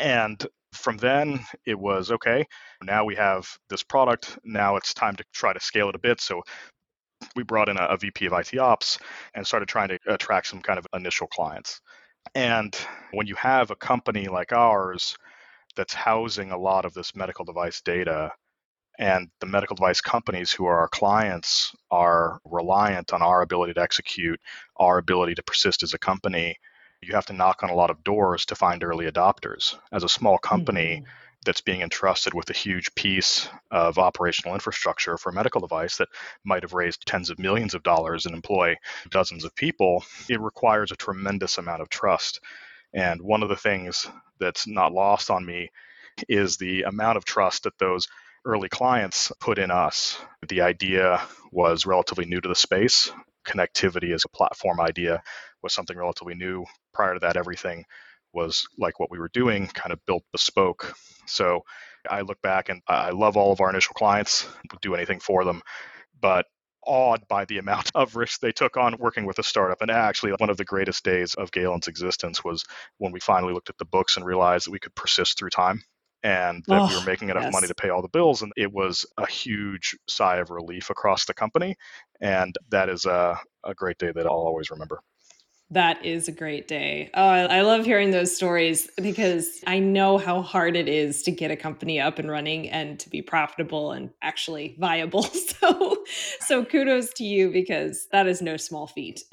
And 0.00 0.44
from 0.72 0.96
then, 0.96 1.40
it 1.66 1.78
was 1.78 2.10
okay. 2.10 2.46
Now 2.82 3.04
we 3.04 3.14
have 3.16 3.46
this 3.68 3.82
product. 3.82 4.38
Now 4.44 4.76
it's 4.76 4.94
time 4.94 5.16
to 5.16 5.24
try 5.32 5.52
to 5.52 5.60
scale 5.60 5.88
it 5.88 5.94
a 5.94 6.00
bit. 6.00 6.20
So 6.20 6.42
we 7.36 7.42
brought 7.42 7.68
in 7.68 7.76
a, 7.76 7.84
a 7.84 7.96
VP 7.96 8.26
of 8.26 8.32
IT 8.32 8.58
ops 8.58 8.98
and 9.34 9.46
started 9.46 9.68
trying 9.68 9.88
to 9.88 9.98
attract 10.08 10.48
some 10.48 10.60
kind 10.60 10.78
of 10.78 10.86
initial 10.94 11.26
clients. 11.26 11.80
And 12.34 12.74
when 13.12 13.26
you 13.26 13.34
have 13.36 13.70
a 13.70 13.76
company 13.76 14.28
like 14.28 14.52
ours 14.52 15.16
that's 15.76 15.94
housing 15.94 16.50
a 16.50 16.58
lot 16.58 16.84
of 16.84 16.94
this 16.94 17.14
medical 17.14 17.44
device 17.44 17.80
data, 17.82 18.30
and 18.98 19.28
the 19.40 19.46
medical 19.46 19.74
device 19.74 20.00
companies 20.00 20.52
who 20.52 20.66
are 20.66 20.78
our 20.78 20.88
clients 20.88 21.74
are 21.90 22.40
reliant 22.44 23.12
on 23.12 23.22
our 23.22 23.42
ability 23.42 23.72
to 23.74 23.80
execute, 23.80 24.38
our 24.76 24.98
ability 24.98 25.34
to 25.34 25.42
persist 25.42 25.82
as 25.82 25.94
a 25.94 25.98
company. 25.98 26.56
You 27.02 27.14
have 27.14 27.26
to 27.26 27.32
knock 27.32 27.62
on 27.62 27.70
a 27.70 27.74
lot 27.74 27.90
of 27.90 28.04
doors 28.04 28.46
to 28.46 28.54
find 28.54 28.84
early 28.84 29.10
adopters. 29.10 29.76
As 29.90 30.04
a 30.04 30.08
small 30.08 30.38
company 30.38 30.98
mm-hmm. 30.98 31.10
that's 31.44 31.60
being 31.60 31.80
entrusted 31.80 32.32
with 32.32 32.48
a 32.48 32.54
huge 32.54 32.94
piece 32.94 33.48
of 33.72 33.98
operational 33.98 34.54
infrastructure 34.54 35.18
for 35.18 35.30
a 35.30 35.34
medical 35.34 35.60
device 35.60 35.96
that 35.96 36.08
might 36.44 36.62
have 36.62 36.74
raised 36.74 37.04
tens 37.04 37.28
of 37.28 37.40
millions 37.40 37.74
of 37.74 37.82
dollars 37.82 38.24
and 38.24 38.34
employ 38.36 38.76
dozens 39.10 39.44
of 39.44 39.54
people, 39.56 40.04
it 40.28 40.40
requires 40.40 40.92
a 40.92 40.96
tremendous 40.96 41.58
amount 41.58 41.82
of 41.82 41.88
trust. 41.88 42.40
And 42.94 43.20
one 43.20 43.42
of 43.42 43.48
the 43.48 43.56
things 43.56 44.08
that's 44.38 44.68
not 44.68 44.92
lost 44.92 45.28
on 45.28 45.44
me 45.44 45.70
is 46.28 46.56
the 46.56 46.82
amount 46.82 47.16
of 47.16 47.24
trust 47.24 47.64
that 47.64 47.78
those 47.78 48.06
early 48.44 48.68
clients 48.68 49.32
put 49.40 49.58
in 49.58 49.70
us. 49.70 50.18
The 50.48 50.60
idea 50.60 51.20
was 51.50 51.86
relatively 51.86 52.26
new 52.26 52.40
to 52.40 52.48
the 52.48 52.54
space. 52.54 53.10
Connectivity 53.44 54.14
as 54.14 54.24
a 54.24 54.36
platform 54.36 54.80
idea 54.80 55.22
was 55.62 55.72
something 55.72 55.96
relatively 55.96 56.34
new. 56.34 56.64
Prior 56.92 57.14
to 57.14 57.20
that, 57.20 57.36
everything 57.36 57.84
was 58.32 58.66
like 58.78 58.98
what 58.98 59.10
we 59.10 59.18
were 59.18 59.30
doing, 59.32 59.66
kind 59.68 59.92
of 59.92 60.04
built 60.06 60.24
bespoke. 60.32 60.94
So 61.26 61.64
I 62.08 62.22
look 62.22 62.40
back 62.42 62.68
and 62.68 62.80
I 62.88 63.10
love 63.10 63.36
all 63.36 63.52
of 63.52 63.60
our 63.60 63.70
initial 63.70 63.94
clients, 63.94 64.48
would 64.70 64.80
do 64.80 64.94
anything 64.94 65.20
for 65.20 65.44
them, 65.44 65.62
but 66.20 66.46
awed 66.84 67.26
by 67.28 67.44
the 67.44 67.58
amount 67.64 67.90
of 67.94 68.16
risk 68.16 68.40
they 68.40 68.52
took 68.52 68.76
on 68.76 68.96
working 68.98 69.26
with 69.26 69.38
a 69.38 69.42
startup. 69.42 69.82
And 69.82 69.90
actually, 69.90 70.32
one 70.32 70.50
of 70.50 70.56
the 70.56 70.64
greatest 70.64 71.04
days 71.04 71.34
of 71.34 71.52
Galen's 71.52 71.88
existence 71.88 72.42
was 72.42 72.64
when 72.98 73.12
we 73.12 73.20
finally 73.20 73.52
looked 73.52 73.70
at 73.70 73.78
the 73.78 73.84
books 73.84 74.16
and 74.16 74.26
realized 74.26 74.66
that 74.66 74.72
we 74.72 74.80
could 74.80 74.94
persist 74.94 75.38
through 75.38 75.50
time 75.50 75.82
and 76.22 76.64
that 76.68 76.82
oh, 76.82 76.88
we 76.88 76.94
were 76.94 77.04
making 77.04 77.30
enough 77.30 77.44
yes. 77.44 77.52
money 77.52 77.66
to 77.66 77.74
pay 77.74 77.88
all 77.88 78.02
the 78.02 78.08
bills. 78.08 78.42
And 78.42 78.52
it 78.56 78.72
was 78.72 79.04
a 79.18 79.26
huge 79.26 79.96
sigh 80.08 80.36
of 80.36 80.50
relief 80.50 80.90
across 80.90 81.24
the 81.24 81.34
company. 81.34 81.76
And 82.20 82.56
that 82.70 82.88
is 82.88 83.06
a, 83.06 83.38
a 83.64 83.74
great 83.74 83.98
day 83.98 84.12
that 84.12 84.26
I'll 84.26 84.32
always 84.32 84.70
remember. 84.70 85.00
That 85.72 86.04
is 86.04 86.28
a 86.28 86.32
great 86.32 86.68
day. 86.68 87.08
Oh, 87.14 87.26
I, 87.26 87.44
I 87.44 87.60
love 87.62 87.86
hearing 87.86 88.10
those 88.10 88.36
stories 88.36 88.90
because 89.00 89.62
I 89.66 89.78
know 89.78 90.18
how 90.18 90.42
hard 90.42 90.76
it 90.76 90.86
is 90.86 91.22
to 91.22 91.30
get 91.30 91.50
a 91.50 91.56
company 91.56 91.98
up 91.98 92.18
and 92.18 92.30
running 92.30 92.68
and 92.68 93.00
to 93.00 93.08
be 93.08 93.22
profitable 93.22 93.92
and 93.92 94.10
actually 94.22 94.76
viable. 94.78 95.26
So, 95.62 96.04
so 96.40 96.64
kudos 96.64 97.12
to 97.14 97.24
you 97.24 97.52
because 97.52 98.08
that 98.10 98.26
is 98.26 98.42
no 98.42 98.56
small 98.56 98.86
feat. 98.86 99.22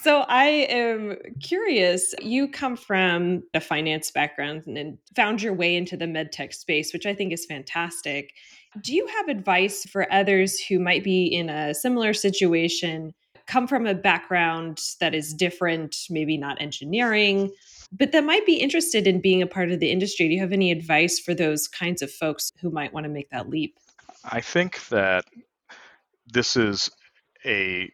So 0.00 0.20
I 0.28 0.44
am 0.68 1.16
curious. 1.42 2.14
You 2.20 2.46
come 2.46 2.76
from 2.76 3.42
a 3.54 3.60
finance 3.60 4.10
background 4.10 4.66
and 4.66 4.98
found 5.16 5.40
your 5.40 5.54
way 5.54 5.74
into 5.74 5.96
the 5.96 6.04
medtech 6.04 6.52
space, 6.52 6.92
which 6.92 7.06
I 7.06 7.14
think 7.14 7.32
is 7.32 7.46
fantastic. 7.46 8.34
Do 8.82 8.94
you 8.94 9.06
have 9.06 9.28
advice 9.28 9.86
for 9.86 10.06
others 10.12 10.60
who 10.60 10.78
might 10.78 11.04
be 11.04 11.24
in 11.24 11.48
a 11.48 11.72
similar 11.72 12.12
situation, 12.12 13.14
come 13.46 13.66
from 13.66 13.86
a 13.86 13.94
background 13.94 14.80
that 15.00 15.14
is 15.14 15.34
different, 15.34 15.96
maybe 16.10 16.36
not 16.36 16.60
engineering, 16.60 17.50
but 17.92 18.12
that 18.12 18.24
might 18.24 18.46
be 18.46 18.56
interested 18.56 19.06
in 19.06 19.20
being 19.20 19.42
a 19.42 19.46
part 19.46 19.70
of 19.70 19.80
the 19.80 19.90
industry? 19.90 20.28
Do 20.28 20.34
you 20.34 20.40
have 20.40 20.52
any 20.52 20.72
advice 20.72 21.18
for 21.18 21.34
those 21.34 21.68
kinds 21.68 22.02
of 22.02 22.10
folks 22.10 22.50
who 22.60 22.70
might 22.70 22.92
want 22.92 23.04
to 23.04 23.10
make 23.10 23.30
that 23.30 23.48
leap? 23.48 23.76
I 24.24 24.40
think 24.40 24.88
that 24.88 25.24
this 26.26 26.56
is 26.56 26.90
a 27.44 27.90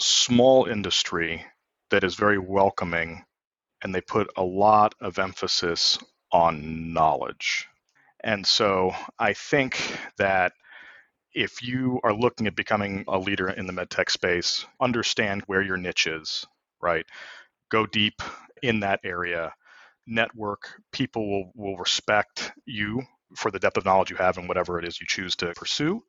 small 0.00 0.64
industry 0.64 1.44
that 1.90 2.04
is 2.04 2.14
very 2.14 2.38
welcoming 2.38 3.24
and 3.82 3.94
they 3.94 4.00
put 4.00 4.30
a 4.36 4.42
lot 4.42 4.94
of 5.00 5.18
emphasis 5.18 5.98
on 6.32 6.92
knowledge. 6.92 7.66
And 8.22 8.46
so 8.46 8.92
I 9.18 9.32
think 9.32 9.78
that 10.18 10.52
if 11.34 11.62
you 11.62 12.00
are 12.02 12.14
looking 12.14 12.46
at 12.46 12.56
becoming 12.56 13.04
a 13.08 13.18
leader 13.18 13.48
in 13.50 13.66
the 13.66 13.72
medtech 13.72 14.10
space, 14.10 14.66
understand 14.80 15.42
where 15.46 15.62
your 15.62 15.76
niche 15.76 16.06
is, 16.06 16.46
right? 16.80 17.06
Go 17.70 17.86
deep 17.86 18.22
in 18.62 18.80
that 18.80 19.00
area, 19.04 19.54
network, 20.06 20.80
people 20.92 21.28
will, 21.30 21.52
will 21.54 21.76
respect 21.76 22.52
you 22.66 23.02
for 23.36 23.50
the 23.50 23.58
depth 23.58 23.76
of 23.76 23.84
knowledge 23.84 24.10
you 24.10 24.16
have 24.16 24.38
in 24.38 24.48
whatever 24.48 24.78
it 24.78 24.84
is 24.84 25.00
you 25.00 25.06
choose 25.08 25.36
to 25.36 25.52
pursue. 25.54 26.02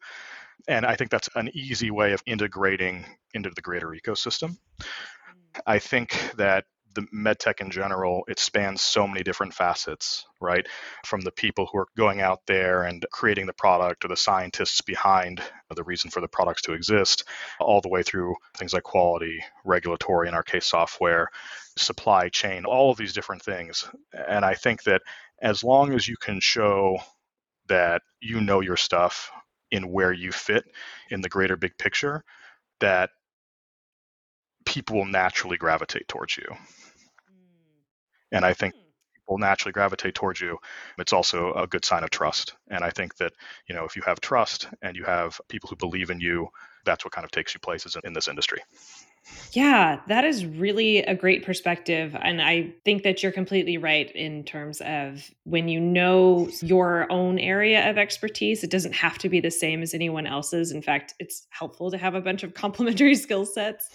And 0.67 0.85
I 0.85 0.95
think 0.95 1.11
that's 1.11 1.29
an 1.35 1.49
easy 1.53 1.91
way 1.91 2.13
of 2.13 2.23
integrating 2.25 3.05
into 3.33 3.51
the 3.51 3.61
greater 3.61 3.89
ecosystem. 3.89 4.57
Mm. 4.79 5.61
I 5.65 5.79
think 5.79 6.17
that 6.37 6.65
the 6.93 7.01
medtech 7.13 7.61
in 7.61 7.71
general, 7.71 8.23
it 8.27 8.39
spans 8.39 8.81
so 8.81 9.07
many 9.07 9.23
different 9.23 9.53
facets, 9.53 10.25
right? 10.39 10.67
From 11.05 11.21
the 11.21 11.31
people 11.31 11.67
who 11.71 11.79
are 11.79 11.87
going 11.97 12.21
out 12.21 12.39
there 12.47 12.83
and 12.83 13.05
creating 13.11 13.45
the 13.45 13.53
product 13.53 14.03
or 14.05 14.07
the 14.07 14.17
scientists 14.17 14.81
behind 14.81 15.41
the 15.75 15.83
reason 15.83 16.11
for 16.11 16.21
the 16.21 16.27
products 16.27 16.61
to 16.63 16.73
exist, 16.73 17.23
all 17.59 17.81
the 17.81 17.89
way 17.89 18.03
through 18.03 18.35
things 18.57 18.73
like 18.73 18.83
quality, 18.83 19.43
regulatory, 19.63 20.27
in 20.27 20.33
our 20.33 20.43
case, 20.43 20.65
software, 20.65 21.29
supply 21.77 22.29
chain, 22.29 22.65
all 22.65 22.91
of 22.91 22.97
these 22.97 23.13
different 23.13 23.41
things. 23.41 23.89
And 24.13 24.43
I 24.43 24.55
think 24.55 24.83
that 24.83 25.01
as 25.41 25.63
long 25.63 25.93
as 25.93 26.07
you 26.07 26.17
can 26.17 26.39
show 26.39 26.97
that 27.67 28.01
you 28.19 28.41
know 28.41 28.59
your 28.59 28.77
stuff 28.77 29.31
in 29.71 29.91
where 29.91 30.11
you 30.11 30.31
fit 30.31 30.65
in 31.09 31.21
the 31.21 31.29
greater 31.29 31.55
big 31.55 31.77
picture, 31.77 32.23
that 32.81 33.09
people 34.65 34.97
will 34.97 35.05
naturally 35.05 35.57
gravitate 35.57 36.07
towards 36.07 36.37
you. 36.37 36.45
And 38.31 38.45
I 38.45 38.53
think 38.53 38.73
hmm. 38.73 38.79
people 39.15 39.37
naturally 39.37 39.73
gravitate 39.73 40.15
towards 40.15 40.39
you. 40.39 40.57
It's 40.97 41.13
also 41.13 41.53
a 41.53 41.67
good 41.67 41.85
sign 41.85 42.03
of 42.03 42.09
trust. 42.09 42.55
And 42.69 42.83
I 42.83 42.89
think 42.89 43.15
that, 43.17 43.33
you 43.67 43.75
know, 43.75 43.85
if 43.85 43.95
you 43.95 44.01
have 44.05 44.21
trust 44.21 44.69
and 44.81 44.95
you 44.95 45.03
have 45.03 45.39
people 45.49 45.69
who 45.69 45.75
believe 45.75 46.09
in 46.09 46.19
you, 46.19 46.49
that's 46.85 47.05
what 47.05 47.13
kind 47.13 47.25
of 47.25 47.31
takes 47.31 47.53
you 47.53 47.59
places 47.59 47.95
in, 47.95 48.01
in 48.05 48.13
this 48.13 48.27
industry. 48.27 48.59
Yeah, 49.51 49.99
that 50.07 50.25
is 50.25 50.45
really 50.45 50.99
a 50.99 51.13
great 51.13 51.45
perspective. 51.45 52.15
And 52.19 52.41
I 52.41 52.73
think 52.85 53.03
that 53.03 53.21
you're 53.21 53.31
completely 53.31 53.77
right 53.77 54.09
in 54.15 54.43
terms 54.43 54.81
of 54.81 55.29
when 55.43 55.67
you 55.67 55.79
know 55.79 56.49
your 56.61 57.11
own 57.11 57.37
area 57.37 57.87
of 57.89 57.97
expertise, 57.97 58.63
it 58.63 58.71
doesn't 58.71 58.93
have 58.93 59.17
to 59.19 59.29
be 59.29 59.39
the 59.39 59.51
same 59.51 59.83
as 59.83 59.93
anyone 59.93 60.25
else's. 60.25 60.71
In 60.71 60.81
fact, 60.81 61.13
it's 61.19 61.45
helpful 61.49 61.91
to 61.91 61.97
have 61.97 62.15
a 62.15 62.21
bunch 62.21 62.43
of 62.43 62.53
complementary 62.53 63.15
skill 63.25 63.45
sets 63.45 63.89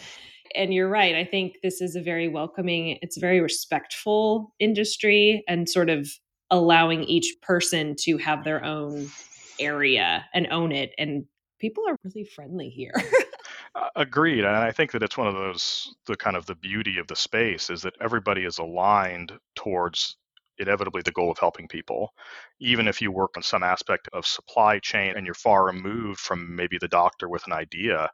and 0.54 0.72
you're 0.72 0.88
right. 0.88 1.14
I 1.14 1.24
think 1.24 1.56
this 1.62 1.80
is 1.80 1.96
a 1.96 2.02
very 2.02 2.28
welcoming, 2.28 2.98
it's 3.02 3.16
a 3.16 3.20
very 3.20 3.40
respectful 3.40 4.54
industry 4.58 5.42
and 5.48 5.68
sort 5.68 5.90
of 5.90 6.08
allowing 6.50 7.04
each 7.04 7.34
person 7.42 7.94
to 8.00 8.16
have 8.18 8.44
their 8.44 8.64
own 8.64 9.10
area 9.58 10.24
and 10.34 10.46
own 10.50 10.72
it. 10.72 10.92
And 10.98 11.24
people 11.58 11.84
are 11.88 11.96
really 12.04 12.24
friendly 12.24 12.68
here. 12.68 12.92
agreed. 13.96 14.44
And 14.44 14.56
I 14.56 14.72
think 14.72 14.92
that 14.92 15.02
it's 15.02 15.18
one 15.18 15.26
of 15.26 15.34
those, 15.34 15.94
the 16.06 16.16
kind 16.16 16.36
of 16.36 16.46
the 16.46 16.54
beauty 16.54 16.98
of 16.98 17.06
the 17.06 17.16
space 17.16 17.70
is 17.70 17.82
that 17.82 17.94
everybody 18.00 18.44
is 18.44 18.58
aligned 18.58 19.32
towards 19.54 20.16
inevitably 20.58 21.02
the 21.02 21.12
goal 21.12 21.30
of 21.30 21.38
helping 21.38 21.68
people. 21.68 22.14
Even 22.60 22.88
if 22.88 23.02
you 23.02 23.10
work 23.10 23.32
on 23.36 23.42
some 23.42 23.62
aspect 23.62 24.08
of 24.12 24.26
supply 24.26 24.78
chain 24.78 25.14
and 25.16 25.26
you're 25.26 25.34
far 25.34 25.66
removed 25.66 26.20
from 26.20 26.54
maybe 26.56 26.78
the 26.78 26.88
doctor 26.88 27.28
with 27.28 27.46
an 27.46 27.52
idea, 27.52 28.10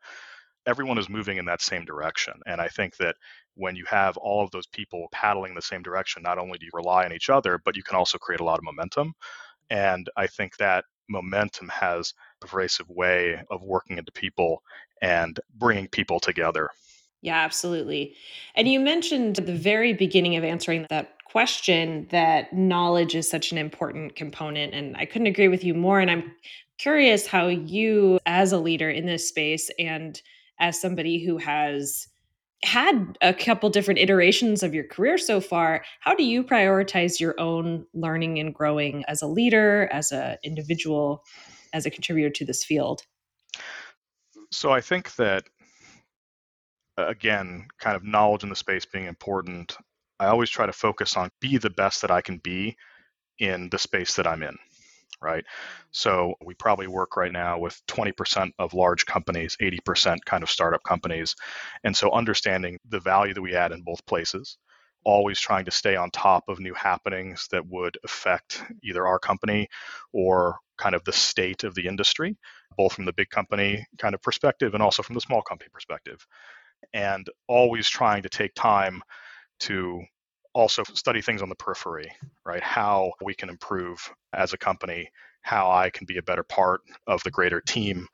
everyone 0.66 0.98
is 0.98 1.08
moving 1.08 1.38
in 1.38 1.44
that 1.46 1.62
same 1.62 1.84
direction. 1.84 2.34
And 2.46 2.60
I 2.60 2.68
think 2.68 2.96
that 2.96 3.16
when 3.54 3.76
you 3.76 3.84
have 3.88 4.16
all 4.16 4.44
of 4.44 4.50
those 4.50 4.66
people 4.66 5.08
paddling 5.12 5.54
the 5.54 5.62
same 5.62 5.82
direction, 5.82 6.22
not 6.22 6.38
only 6.38 6.58
do 6.58 6.66
you 6.66 6.70
rely 6.74 7.04
on 7.04 7.12
each 7.12 7.30
other, 7.30 7.60
but 7.64 7.76
you 7.76 7.82
can 7.82 7.96
also 7.96 8.18
create 8.18 8.40
a 8.40 8.44
lot 8.44 8.58
of 8.58 8.64
momentum. 8.64 9.14
And 9.70 10.08
I 10.16 10.26
think 10.26 10.56
that 10.56 10.84
momentum 11.08 11.68
has 11.68 12.14
a 12.42 12.46
pervasive 12.46 12.88
way 12.88 13.42
of 13.50 13.62
working 13.62 13.98
into 13.98 14.12
people 14.12 14.62
and 15.00 15.38
bringing 15.54 15.88
people 15.88 16.20
together. 16.20 16.70
Yeah, 17.22 17.36
absolutely. 17.36 18.14
And 18.54 18.66
you 18.68 18.80
mentioned 18.80 19.38
at 19.38 19.46
the 19.46 19.54
very 19.54 19.92
beginning 19.92 20.36
of 20.36 20.44
answering 20.44 20.86
that 20.90 21.16
question 21.24 22.06
that 22.10 22.52
knowledge 22.52 23.14
is 23.14 23.28
such 23.28 23.52
an 23.52 23.58
important 23.58 24.16
component. 24.16 24.74
And 24.74 24.96
I 24.96 25.06
couldn't 25.06 25.28
agree 25.28 25.48
with 25.48 25.64
you 25.64 25.72
more. 25.72 26.00
And 26.00 26.10
I'm 26.10 26.32
curious 26.78 27.26
how 27.26 27.46
you, 27.46 28.18
as 28.26 28.52
a 28.52 28.58
leader 28.58 28.90
in 28.90 29.06
this 29.06 29.28
space 29.28 29.70
and 29.78 30.20
as 30.60 30.80
somebody 30.80 31.24
who 31.24 31.38
has 31.38 32.08
had 32.64 33.18
a 33.20 33.34
couple 33.34 33.68
different 33.70 33.98
iterations 33.98 34.62
of 34.62 34.72
your 34.72 34.84
career 34.84 35.18
so 35.18 35.40
far 35.40 35.84
how 36.00 36.14
do 36.14 36.22
you 36.22 36.44
prioritize 36.44 37.18
your 37.18 37.34
own 37.40 37.84
learning 37.92 38.38
and 38.38 38.54
growing 38.54 39.04
as 39.08 39.20
a 39.20 39.26
leader 39.26 39.88
as 39.92 40.12
an 40.12 40.36
individual 40.44 41.24
as 41.72 41.86
a 41.86 41.90
contributor 41.90 42.30
to 42.30 42.44
this 42.44 42.64
field? 42.64 43.02
So 44.52 44.70
i 44.70 44.80
think 44.80 45.14
that 45.16 45.44
again 46.96 47.66
kind 47.78 47.96
of 47.96 48.04
knowledge 48.04 48.42
in 48.42 48.48
the 48.48 48.56
space 48.56 48.84
being 48.84 49.06
important 49.06 49.76
i 50.20 50.26
always 50.26 50.50
try 50.50 50.66
to 50.66 50.72
focus 50.72 51.16
on 51.16 51.30
be 51.40 51.56
the 51.56 51.70
best 51.70 52.02
that 52.02 52.10
i 52.10 52.20
can 52.20 52.38
be 52.38 52.76
in 53.38 53.68
the 53.70 53.78
space 53.78 54.14
that 54.16 54.26
i'm 54.26 54.42
in 54.42 54.56
right? 55.22 55.44
Mm-hmm. 55.44 55.88
So 55.92 56.34
we 56.44 56.54
probably 56.54 56.86
work 56.86 57.16
right 57.16 57.32
now 57.32 57.58
with 57.58 57.80
20% 57.88 58.50
of 58.58 58.74
large 58.74 59.06
companies, 59.06 59.56
80% 59.60 60.18
kind 60.24 60.42
of 60.42 60.50
startup 60.50 60.82
companies. 60.82 61.36
And 61.84 61.96
so 61.96 62.10
understanding 62.10 62.78
the 62.88 63.00
value 63.00 63.34
that 63.34 63.42
we 63.42 63.54
add 63.54 63.72
in 63.72 63.82
both 63.82 64.04
places, 64.06 64.58
always 65.04 65.40
trying 65.40 65.64
to 65.64 65.70
stay 65.70 65.96
on 65.96 66.10
top 66.10 66.44
of 66.48 66.60
new 66.60 66.74
happenings 66.74 67.48
that 67.50 67.66
would 67.66 67.98
affect 68.04 68.62
either 68.82 69.06
our 69.06 69.18
company 69.18 69.68
or 70.12 70.58
kind 70.78 70.94
of 70.94 71.04
the 71.04 71.12
state 71.12 71.64
of 71.64 71.74
the 71.74 71.86
industry, 71.86 72.36
both 72.76 72.92
from 72.92 73.04
the 73.04 73.12
big 73.12 73.28
company 73.30 73.86
kind 73.98 74.14
of 74.14 74.22
perspective 74.22 74.74
and 74.74 74.82
also 74.82 75.02
from 75.02 75.14
the 75.14 75.20
small 75.20 75.42
company 75.42 75.68
perspective. 75.72 76.26
And 76.92 77.28
always 77.48 77.88
trying 77.88 78.22
to 78.22 78.28
take 78.28 78.54
time 78.54 79.02
to 79.60 80.02
also 80.54 80.82
study 80.84 81.22
things 81.22 81.42
on 81.42 81.48
the 81.48 81.54
periphery, 81.54 82.10
right? 82.44 82.62
How 82.62 83.12
we 83.22 83.34
can 83.34 83.48
improve 83.48 84.12
as 84.32 84.52
a 84.52 84.58
company, 84.58 85.10
how 85.42 85.70
I 85.70 85.90
can 85.90 86.06
be 86.06 86.18
a 86.18 86.22
better 86.22 86.42
part 86.42 86.82
of 87.06 87.22
the 87.24 87.30
greater 87.30 87.60
team, 87.60 88.06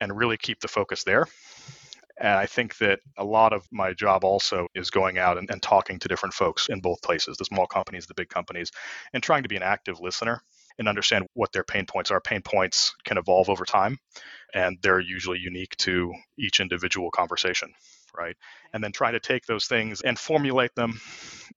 and 0.00 0.16
really 0.16 0.36
keep 0.36 0.60
the 0.60 0.68
focus 0.68 1.04
there. 1.04 1.26
And 2.18 2.32
I 2.32 2.46
think 2.46 2.78
that 2.78 3.00
a 3.18 3.24
lot 3.24 3.52
of 3.52 3.66
my 3.70 3.92
job 3.92 4.24
also 4.24 4.66
is 4.74 4.90
going 4.90 5.18
out 5.18 5.36
and, 5.36 5.50
and, 5.50 5.62
talking 5.62 5.98
to 5.98 6.08
different 6.08 6.34
folks 6.34 6.68
in 6.68 6.80
both 6.80 7.02
places, 7.02 7.36
the 7.36 7.44
small 7.44 7.66
companies, 7.66 8.06
the 8.06 8.14
big 8.14 8.30
companies, 8.30 8.70
and 9.12 9.22
trying 9.22 9.42
to 9.42 9.50
be 9.50 9.56
an 9.56 9.62
active 9.62 10.00
listener 10.00 10.40
and 10.78 10.88
understand 10.88 11.26
what 11.34 11.52
their 11.52 11.64
pain 11.64 11.84
points 11.84 12.10
are. 12.10 12.20
Pain 12.20 12.40
points 12.40 12.94
can 13.04 13.18
evolve 13.18 13.50
over 13.50 13.66
time, 13.66 13.98
and 14.54 14.78
they're 14.82 15.00
usually 15.00 15.38
unique 15.38 15.76
to 15.76 16.12
each 16.38 16.60
individual 16.60 17.10
conversation 17.10 17.70
right? 18.16 18.36
And 18.72 18.82
then 18.82 18.92
trying 18.92 19.12
to 19.12 19.20
take 19.20 19.46
those 19.46 19.66
things 19.66 20.00
and 20.02 20.18
formulate 20.18 20.74
them 20.74 21.00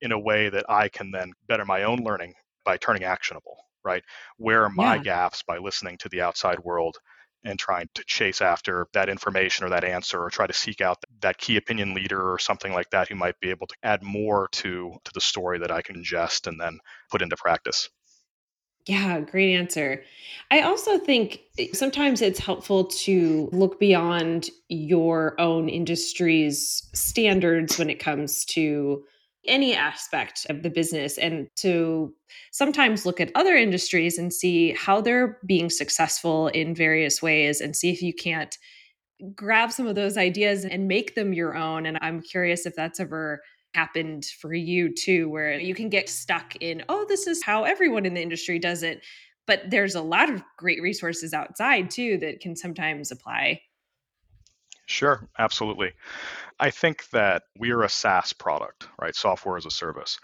in 0.02 0.12
a 0.12 0.20
way 0.20 0.50
that 0.50 0.66
I 0.70 0.90
can 0.90 1.12
then 1.12 1.34
better 1.48 1.66
my 1.66 1.84
own 1.84 2.00
learning 2.00 2.34
by 2.66 2.78
turning 2.78 3.04
actionable, 3.04 3.58
right? 3.84 4.04
Where 4.38 4.64
are 4.64 4.70
my 4.70 4.96
yeah. 4.96 5.04
gaps 5.04 5.44
by 5.44 5.58
listening 5.58 5.98
to 6.00 6.10
the 6.10 6.22
outside 6.22 6.60
world 6.60 6.98
and 7.44 7.58
trying 7.58 7.88
to 7.96 8.04
chase 8.06 8.42
after 8.42 8.88
that 8.94 9.10
information 9.10 9.66
or 9.66 9.70
that 9.70 9.84
answer 9.84 10.22
or 10.22 10.30
try 10.30 10.46
to 10.46 10.54
seek 10.54 10.82
out 10.82 10.98
that 11.22 11.38
key 11.38 11.56
opinion 11.58 11.94
leader 11.94 12.32
or 12.32 12.38
something 12.38 12.74
like 12.74 12.90
that 12.90 13.08
who 13.08 13.16
might 13.16 13.40
be 13.40 13.50
able 13.50 13.68
to 13.68 13.76
add 13.82 14.04
more 14.04 14.50
to 14.52 14.94
to 15.06 15.12
the 15.14 15.22
story 15.22 15.60
that 15.60 15.72
I 15.72 15.82
can 15.82 15.96
ingest 15.96 16.48
and 16.48 16.60
then 16.60 16.80
put 17.10 17.22
into 17.22 17.38
practice. 17.38 17.90
Yeah, 18.86 19.20
great 19.22 19.54
answer. 19.54 20.04
I 20.52 20.62
also 20.62 20.98
think 20.98 21.42
eh, 21.60 21.68
sometimes 21.74 22.22
it's 22.22 22.40
helpful 22.40 22.86
to 22.86 23.50
look 23.52 23.80
beyond 23.80 24.50
your 24.70 25.40
own 25.40 25.70
industry's 25.70 26.90
standards 26.94 27.78
when 27.78 27.90
it 27.90 28.00
comes 28.00 28.46
to 28.46 29.04
any 29.46 29.76
aspect 29.76 30.46
of 30.50 30.64
the 30.64 30.70
business 30.70 31.18
and 31.18 31.48
to 31.58 32.14
sometimes 32.52 33.06
look 33.06 33.22
at 33.22 33.32
other 33.36 33.56
industries 33.56 34.18
and 34.18 34.34
see 34.34 34.74
how 34.74 35.00
they're 35.02 35.38
being 35.46 35.70
successful 35.70 36.48
in 36.50 36.76
various 36.76 37.22
ways 37.22 37.62
and 37.62 37.76
see 37.76 37.90
if 37.90 38.02
you 38.02 38.14
can't 38.14 38.58
grab 39.36 39.72
some 39.72 39.88
of 39.88 39.96
those 39.96 40.18
ideas 40.18 40.66
and 40.66 40.88
make 40.88 41.16
them 41.16 41.34
your 41.34 41.56
own. 41.56 41.86
And 41.86 41.98
I'm 42.02 42.22
curious 42.22 42.66
if 42.66 42.76
that's 42.76 43.00
ever 43.00 43.42
happened 43.74 44.26
for 44.26 44.54
you 44.54 44.94
too, 44.94 45.30
where 45.30 45.60
you 45.60 45.76
can 45.76 45.90
get 45.90 46.10
stuck 46.10 46.56
in, 46.58 46.84
oh, 46.90 47.06
this 47.08 47.28
is 47.28 47.44
how 47.44 47.64
everyone 47.64 48.06
in 48.06 48.14
the 48.14 48.22
industry 48.22 48.60
does 48.60 48.84
it. 48.84 49.04
But 49.46 49.70
there's 49.70 49.96
a 49.96 50.02
lot 50.02 50.30
of 50.30 50.44
great 50.58 50.82
resources 50.82 51.34
outside 51.34 51.90
too 51.90 52.18
that 52.20 52.40
can 52.40 52.56
sometimes 52.56 53.12
apply. 53.12 53.62
Sure, 54.86 55.28
absolutely. 55.38 55.92
I 56.60 56.72
think 56.72 57.10
that 57.12 57.44
we 57.58 57.72
are 57.72 57.84
a 57.84 57.90
SaaS 57.90 58.34
product, 58.34 58.88
right? 59.00 59.16
Software 59.16 59.58
as 59.58 59.66
a 59.66 59.72
service. 59.72 60.20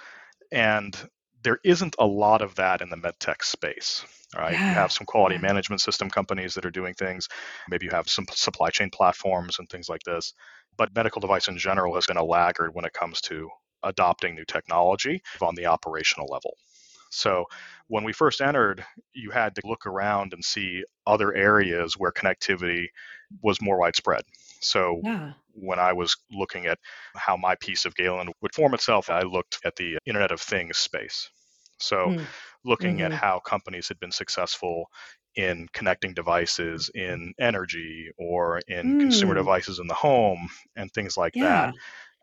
And 0.52 0.98
there 1.44 1.60
isn't 1.64 1.96
a 2.00 2.06
lot 2.06 2.42
of 2.42 2.56
that 2.56 2.82
in 2.82 2.90
the 2.90 2.98
medtech 2.98 3.44
space. 3.44 4.04
Right? 4.36 4.54
Yeah. 4.54 4.70
You 4.70 4.74
have 4.74 4.92
some 4.92 5.06
quality 5.06 5.36
yeah. 5.36 5.42
management 5.42 5.82
system 5.82 6.10
companies 6.10 6.56
that 6.56 6.66
are 6.66 6.72
doing 6.72 6.94
things. 6.94 7.30
Maybe 7.70 7.86
you 7.86 7.92
have 7.92 8.10
some 8.10 8.26
supply 8.32 8.70
chain 8.70 8.90
platforms 8.90 9.60
and 9.60 9.70
things 9.70 9.88
like 9.88 10.02
this. 10.04 10.34
But 10.78 10.96
medical 10.96 11.20
device 11.20 11.48
in 11.48 11.58
general 11.58 11.96
has 11.96 12.06
been 12.06 12.18
a 12.18 12.24
laggard 12.24 12.74
when 12.74 12.86
it 12.86 12.94
comes 12.94 13.22
to 13.22 13.50
adopting 13.84 14.36
new 14.36 14.46
technology 14.46 15.22
on 15.42 15.56
the 15.56 15.68
operational 15.68 16.28
level. 16.28 16.56
So 17.12 17.46
when 17.88 18.04
we 18.04 18.14
first 18.14 18.42
entered, 18.42 18.84
you 19.14 19.32
had 19.32 19.56
to 19.56 19.62
look 19.64 19.86
around 19.86 20.34
and 20.34 20.44
see 20.44 20.84
other 21.08 21.34
areas 21.34 21.94
where 21.98 22.12
connectivity 22.12 22.88
was 23.42 23.62
more 23.62 23.80
widespread. 23.80 24.24
So 24.60 25.00
yeah. 25.04 25.34
when 25.54 25.80
I 25.80 25.94
was 25.94 26.18
looking 26.32 26.66
at 26.66 26.80
how 27.16 27.38
my 27.38 27.56
piece 27.56 27.86
of 27.86 27.96
Galen 27.96 28.30
would 28.42 28.54
form 28.54 28.74
itself, 28.74 29.10
I 29.10 29.22
looked 29.22 29.60
at 29.64 29.76
the 29.76 29.98
Internet 30.06 30.32
of 30.32 30.42
Things 30.42 30.78
space. 30.78 31.30
So, 31.78 31.98
mm. 32.08 32.26
looking 32.64 32.98
mm-hmm. 32.98 33.12
at 33.12 33.14
how 33.14 33.40
companies 33.40 33.90
had 33.90 34.00
been 34.00 34.12
successful 34.12 34.86
in 35.36 35.68
connecting 35.74 36.14
devices 36.14 36.90
in 36.94 37.34
energy 37.40 38.10
or 38.18 38.62
in 38.68 38.96
mm. 38.96 39.00
consumer 39.02 39.36
devices 39.36 39.80
in 39.80 39.88
the 39.88 39.94
home 39.94 40.50
and 40.76 40.92
things 40.92 41.18
like 41.18 41.36
yeah. 41.36 41.44
that, 41.44 41.74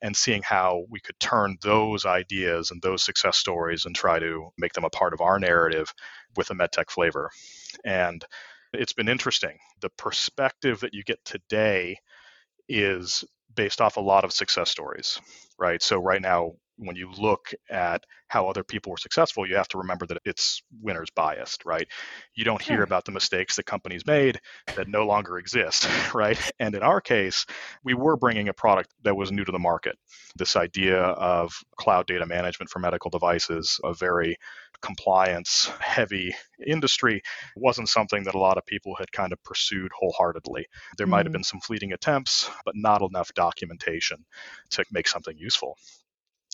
and 0.03 0.17
seeing 0.17 0.43
how 0.43 0.85
we 0.89 1.01
could 1.01 1.19
turn 1.21 1.57
those 1.63 2.05
ideas 2.05 2.71
and 2.71 2.83
those 2.83 3.03
success 3.03 3.37
stories 3.37 3.87
and 3.87 3.95
try 3.95 4.19
to 4.19 4.51
make 4.59 4.73
them 4.73 4.85
a 4.85 4.91
part 4.91 5.13
of 5.13 5.21
our 5.21 5.39
narrative 5.39 5.93
with 6.37 6.51
a 6.51 6.55
medtech 6.55 6.91
flavor. 6.91 7.31
And 7.85 8.25
it's 8.73 8.95
been 8.95 9.09
interesting. 9.09 9.59
The 9.81 9.91
perspective 9.91 10.81
that 10.81 10.95
you 10.95 11.05
get 11.05 11.25
today 11.25 11.99
is 12.69 13.25
based 13.55 13.81
off 13.81 13.97
a 13.97 14.01
lot 14.01 14.25
of 14.25 14.33
success 14.33 14.71
stories, 14.71 15.21
right? 15.59 15.83
So, 15.83 15.99
right 15.99 16.23
now, 16.23 16.53
when 16.87 16.97
you 16.97 17.11
look 17.19 17.53
at 17.71 18.05
how 18.29 18.49
other 18.49 18.65
people 18.65 18.91
were 18.91 18.97
successful, 18.97 19.47
you 19.47 19.57
have 19.57 19.69
to 19.69 19.79
remember 19.79 20.07
that 20.07 20.19
it's 20.25 20.63
winners 20.81 21.11
biased, 21.15 21.65
right? 21.65 21.87
You 22.35 22.45
don't 22.45 22.63
hear 22.63 22.83
about 22.83 23.05
the 23.05 23.13
mistakes 23.13 23.57
that 23.57 23.67
companies 23.67 24.07
made 24.07 24.41
that 24.75 24.89
no 24.89 25.07
longer 25.07 25.39
exist, 25.39 25.87
right? 26.15 26.39
And 26.59 26.75
in 26.75 26.83
our 26.83 27.01
case, 27.01 27.47
we 27.85 27.95
were 27.95 28.17
bringing 28.17 28.49
a 28.49 28.55
product 28.55 28.91
that 29.05 29.17
was 29.17 29.31
new 29.31 29.45
to 29.45 29.53
the 29.53 29.59
market. 29.59 29.97
This 30.37 30.57
idea 30.57 30.99
of 31.01 31.53
cloud 31.77 32.07
data 32.07 32.27
management 32.27 32.71
for 32.71 32.79
medical 32.79 33.11
devices, 33.11 33.79
a 33.85 33.93
very 33.93 34.37
compliance 34.81 35.71
heavy 35.79 36.35
industry, 36.67 37.23
wasn't 37.57 37.89
something 37.89 38.25
that 38.25 38.35
a 38.35 38.39
lot 38.39 38.59
of 38.59 38.67
people 38.67 38.95
had 38.99 39.13
kind 39.13 39.33
of 39.33 39.43
pursued 39.45 39.91
wholeheartedly. 39.95 40.67
There 40.97 41.07
might 41.07 41.27
have 41.27 41.31
mm. 41.31 41.35
been 41.35 41.45
some 41.45 41.61
fleeting 41.61 41.93
attempts, 41.93 42.51
but 42.65 42.75
not 42.77 43.03
enough 43.03 43.33
documentation 43.35 44.25
to 44.71 44.85
make 44.91 45.07
something 45.07 45.37
useful. 45.39 45.77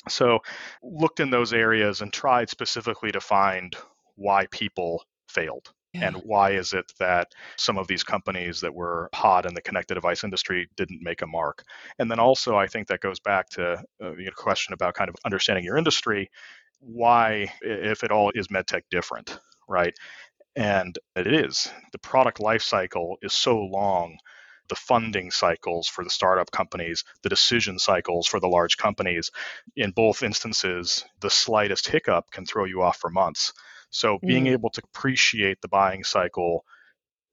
So, 0.08 0.40
looked 0.82 1.20
in 1.20 1.30
those 1.30 1.52
areas 1.52 2.00
and 2.00 2.12
tried 2.12 2.50
specifically 2.50 3.12
to 3.12 3.20
find 3.20 3.76
why 4.16 4.46
people 4.50 5.04
failed. 5.28 5.72
Yeah. 5.94 6.08
And 6.08 6.16
why 6.18 6.50
is 6.50 6.74
it 6.74 6.92
that 7.00 7.32
some 7.56 7.78
of 7.78 7.88
these 7.88 8.04
companies 8.04 8.60
that 8.60 8.74
were 8.74 9.08
hot 9.14 9.46
in 9.46 9.54
the 9.54 9.62
connected 9.62 9.94
device 9.94 10.22
industry 10.22 10.68
didn't 10.76 11.02
make 11.02 11.22
a 11.22 11.26
mark? 11.26 11.64
And 11.98 12.10
then 12.10 12.18
also, 12.18 12.56
I 12.56 12.66
think 12.66 12.88
that 12.88 13.00
goes 13.00 13.20
back 13.20 13.48
to 13.50 13.82
uh, 14.02 14.12
a 14.12 14.30
question 14.36 14.74
about 14.74 14.94
kind 14.94 15.08
of 15.08 15.16
understanding 15.24 15.64
your 15.64 15.78
industry. 15.78 16.30
Why, 16.80 17.52
if 17.62 18.04
at 18.04 18.12
all, 18.12 18.30
is 18.34 18.48
medtech 18.48 18.82
different, 18.90 19.40
right? 19.66 19.94
And 20.56 20.98
it 21.16 21.32
is. 21.32 21.70
The 21.92 21.98
product 21.98 22.38
life 22.38 22.62
cycle 22.62 23.16
is 23.22 23.32
so 23.32 23.58
long 23.58 24.18
the 24.68 24.76
funding 24.76 25.30
cycles 25.30 25.88
for 25.88 26.04
the 26.04 26.10
startup 26.10 26.50
companies, 26.50 27.04
the 27.22 27.28
decision 27.28 27.78
cycles 27.78 28.26
for 28.26 28.40
the 28.40 28.48
large 28.48 28.76
companies. 28.76 29.30
In 29.76 29.90
both 29.90 30.22
instances, 30.22 31.04
the 31.20 31.30
slightest 31.30 31.88
hiccup 31.88 32.30
can 32.30 32.46
throw 32.46 32.64
you 32.64 32.82
off 32.82 32.98
for 32.98 33.10
months. 33.10 33.52
So 33.90 34.18
being 34.18 34.44
mm. 34.44 34.52
able 34.52 34.70
to 34.70 34.82
appreciate 34.84 35.60
the 35.60 35.68
buying 35.68 36.04
cycle, 36.04 36.64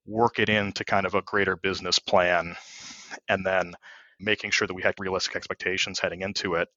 work 0.06 0.40
it 0.40 0.50
into 0.50 0.86
kind 0.86 1.06
of 1.06 1.16
a 1.16 1.22
greater 1.22 1.58
business 1.58 2.00
plan, 2.00 2.56
and 3.28 3.46
then 3.46 3.74
making 4.20 4.52
sure 4.52 4.68
that 4.68 4.74
we 4.74 4.82
had 4.82 4.96
realistic 5.00 5.36
expectations 5.36 6.00
heading 6.00 6.22
into 6.22 6.56
it 6.56 6.70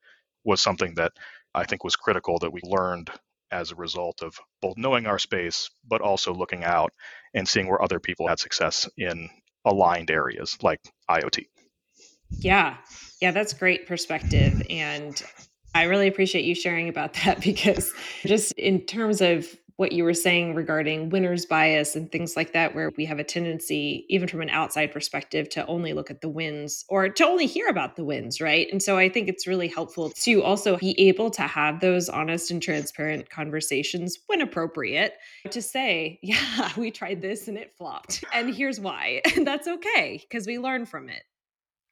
was 0.44 0.60
something 0.60 0.94
that 0.94 1.12
I 1.54 1.64
think 1.64 1.84
was 1.84 1.96
critical 1.96 2.38
that 2.40 2.52
we 2.52 2.60
learned 2.64 3.10
as 3.50 3.70
a 3.70 3.76
result 3.76 4.22
of 4.22 4.38
both 4.60 4.76
knowing 4.76 5.06
our 5.06 5.18
space, 5.18 5.70
but 5.86 6.00
also 6.00 6.34
looking 6.34 6.64
out 6.64 6.92
and 7.34 7.48
seeing 7.48 7.68
where 7.68 7.82
other 7.82 8.00
people 8.00 8.28
had 8.28 8.38
success 8.38 8.88
in 8.96 9.30
aligned 9.64 10.10
areas 10.10 10.56
like 10.62 10.80
IoT. 11.10 11.46
Yeah. 12.30 12.76
Yeah, 13.20 13.32
that's 13.32 13.52
great 13.52 13.86
perspective. 13.86 14.62
And 14.70 15.20
I 15.74 15.84
really 15.84 16.08
appreciate 16.08 16.44
you 16.44 16.54
sharing 16.54 16.88
about 16.88 17.12
that 17.24 17.40
because 17.40 17.92
just 18.24 18.52
in 18.52 18.80
terms 18.82 19.20
of 19.20 19.46
what 19.78 19.92
you 19.92 20.02
were 20.02 20.12
saying 20.12 20.56
regarding 20.56 21.08
winner's 21.08 21.46
bias 21.46 21.94
and 21.94 22.10
things 22.10 22.36
like 22.36 22.52
that, 22.52 22.74
where 22.74 22.90
we 22.96 23.04
have 23.04 23.20
a 23.20 23.24
tendency, 23.24 24.04
even 24.08 24.26
from 24.26 24.40
an 24.40 24.50
outside 24.50 24.90
perspective, 24.90 25.48
to 25.48 25.64
only 25.66 25.92
look 25.92 26.10
at 26.10 26.20
the 26.20 26.28
wins 26.28 26.84
or 26.88 27.08
to 27.08 27.24
only 27.24 27.46
hear 27.46 27.68
about 27.68 27.94
the 27.94 28.02
wins, 28.02 28.40
right? 28.40 28.66
And 28.72 28.82
so 28.82 28.98
I 28.98 29.08
think 29.08 29.28
it's 29.28 29.46
really 29.46 29.68
helpful 29.68 30.10
to 30.10 30.42
also 30.42 30.78
be 30.78 30.98
able 31.00 31.30
to 31.30 31.42
have 31.42 31.78
those 31.78 32.08
honest 32.08 32.50
and 32.50 32.60
transparent 32.60 33.30
conversations 33.30 34.18
when 34.26 34.40
appropriate 34.40 35.14
to 35.48 35.62
say, 35.62 36.18
yeah, 36.22 36.70
we 36.76 36.90
tried 36.90 37.22
this 37.22 37.46
and 37.46 37.56
it 37.56 37.72
flopped. 37.78 38.24
And 38.34 38.52
here's 38.52 38.80
why. 38.80 39.22
And 39.38 39.46
that's 39.46 39.68
okay 39.68 40.20
because 40.20 40.48
we 40.48 40.58
learn 40.58 40.84
from 40.84 41.08
it. 41.08 41.22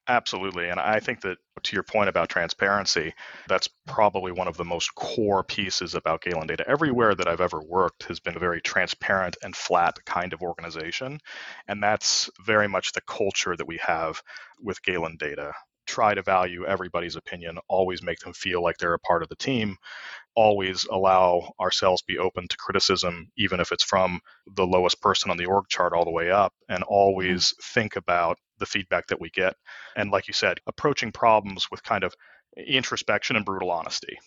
Absolutely. 0.09 0.69
And 0.69 0.79
I 0.79 1.01
think 1.01 1.21
that 1.21 1.37
to 1.63 1.75
your 1.75 1.83
point 1.83 2.07
about 2.07 2.29
transparency, 2.29 3.13
that's 3.47 3.67
probably 3.87 4.31
one 4.31 4.47
of 4.47 4.55
the 4.55 4.63
most 4.63 4.95
core 4.95 5.43
pieces 5.43 5.95
about 5.95 6.21
Galen 6.21 6.47
Data. 6.47 6.63
Everywhere 6.67 7.13
that 7.13 7.27
I've 7.27 7.41
ever 7.41 7.61
worked 7.61 8.03
has 8.03 8.19
been 8.19 8.37
a 8.37 8.39
very 8.39 8.61
transparent 8.61 9.35
and 9.43 9.53
flat 9.53 9.97
kind 10.05 10.31
of 10.31 10.41
organization. 10.41 11.19
And 11.67 11.83
that's 11.83 12.29
very 12.45 12.69
much 12.69 12.93
the 12.93 13.01
culture 13.01 13.55
that 13.57 13.67
we 13.67 13.77
have 13.85 14.21
with 14.61 14.81
Galen 14.81 15.17
Data. 15.19 15.51
Try 15.87 16.13
to 16.13 16.21
value 16.21 16.65
everybody's 16.65 17.15
opinion, 17.15 17.59
always 17.67 18.01
make 18.03 18.19
them 18.19 18.33
feel 18.33 18.61
like 18.61 18.77
they're 18.77 18.93
a 18.93 18.99
part 18.99 19.23
of 19.23 19.29
the 19.29 19.35
team, 19.35 19.77
always 20.35 20.85
allow 20.85 21.53
ourselves 21.59 22.01
be 22.01 22.17
open 22.17 22.47
to 22.47 22.57
criticism, 22.57 23.29
even 23.37 23.59
if 23.59 23.71
it's 23.71 23.83
from 23.83 24.19
the 24.55 24.67
lowest 24.67 25.01
person 25.01 25.31
on 25.31 25.37
the 25.37 25.45
org 25.45 25.65
chart 25.69 25.93
all 25.93 26.05
the 26.05 26.11
way 26.11 26.29
up, 26.29 26.53
and 26.69 26.79
mm-hmm. 26.83 26.93
always 26.93 27.53
think 27.61 27.95
about 27.95 28.37
the 28.59 28.65
feedback 28.65 29.07
that 29.07 29.21
we 29.21 29.29
get. 29.29 29.55
And 29.95 30.11
like 30.11 30.27
you 30.27 30.33
said, 30.33 30.59
approaching 30.67 31.11
problems 31.11 31.69
with 31.71 31.83
kind 31.83 32.03
of 32.03 32.15
introspection 32.55 33.35
and 33.35 33.45
brutal 33.45 33.71
honesty. 33.71 34.17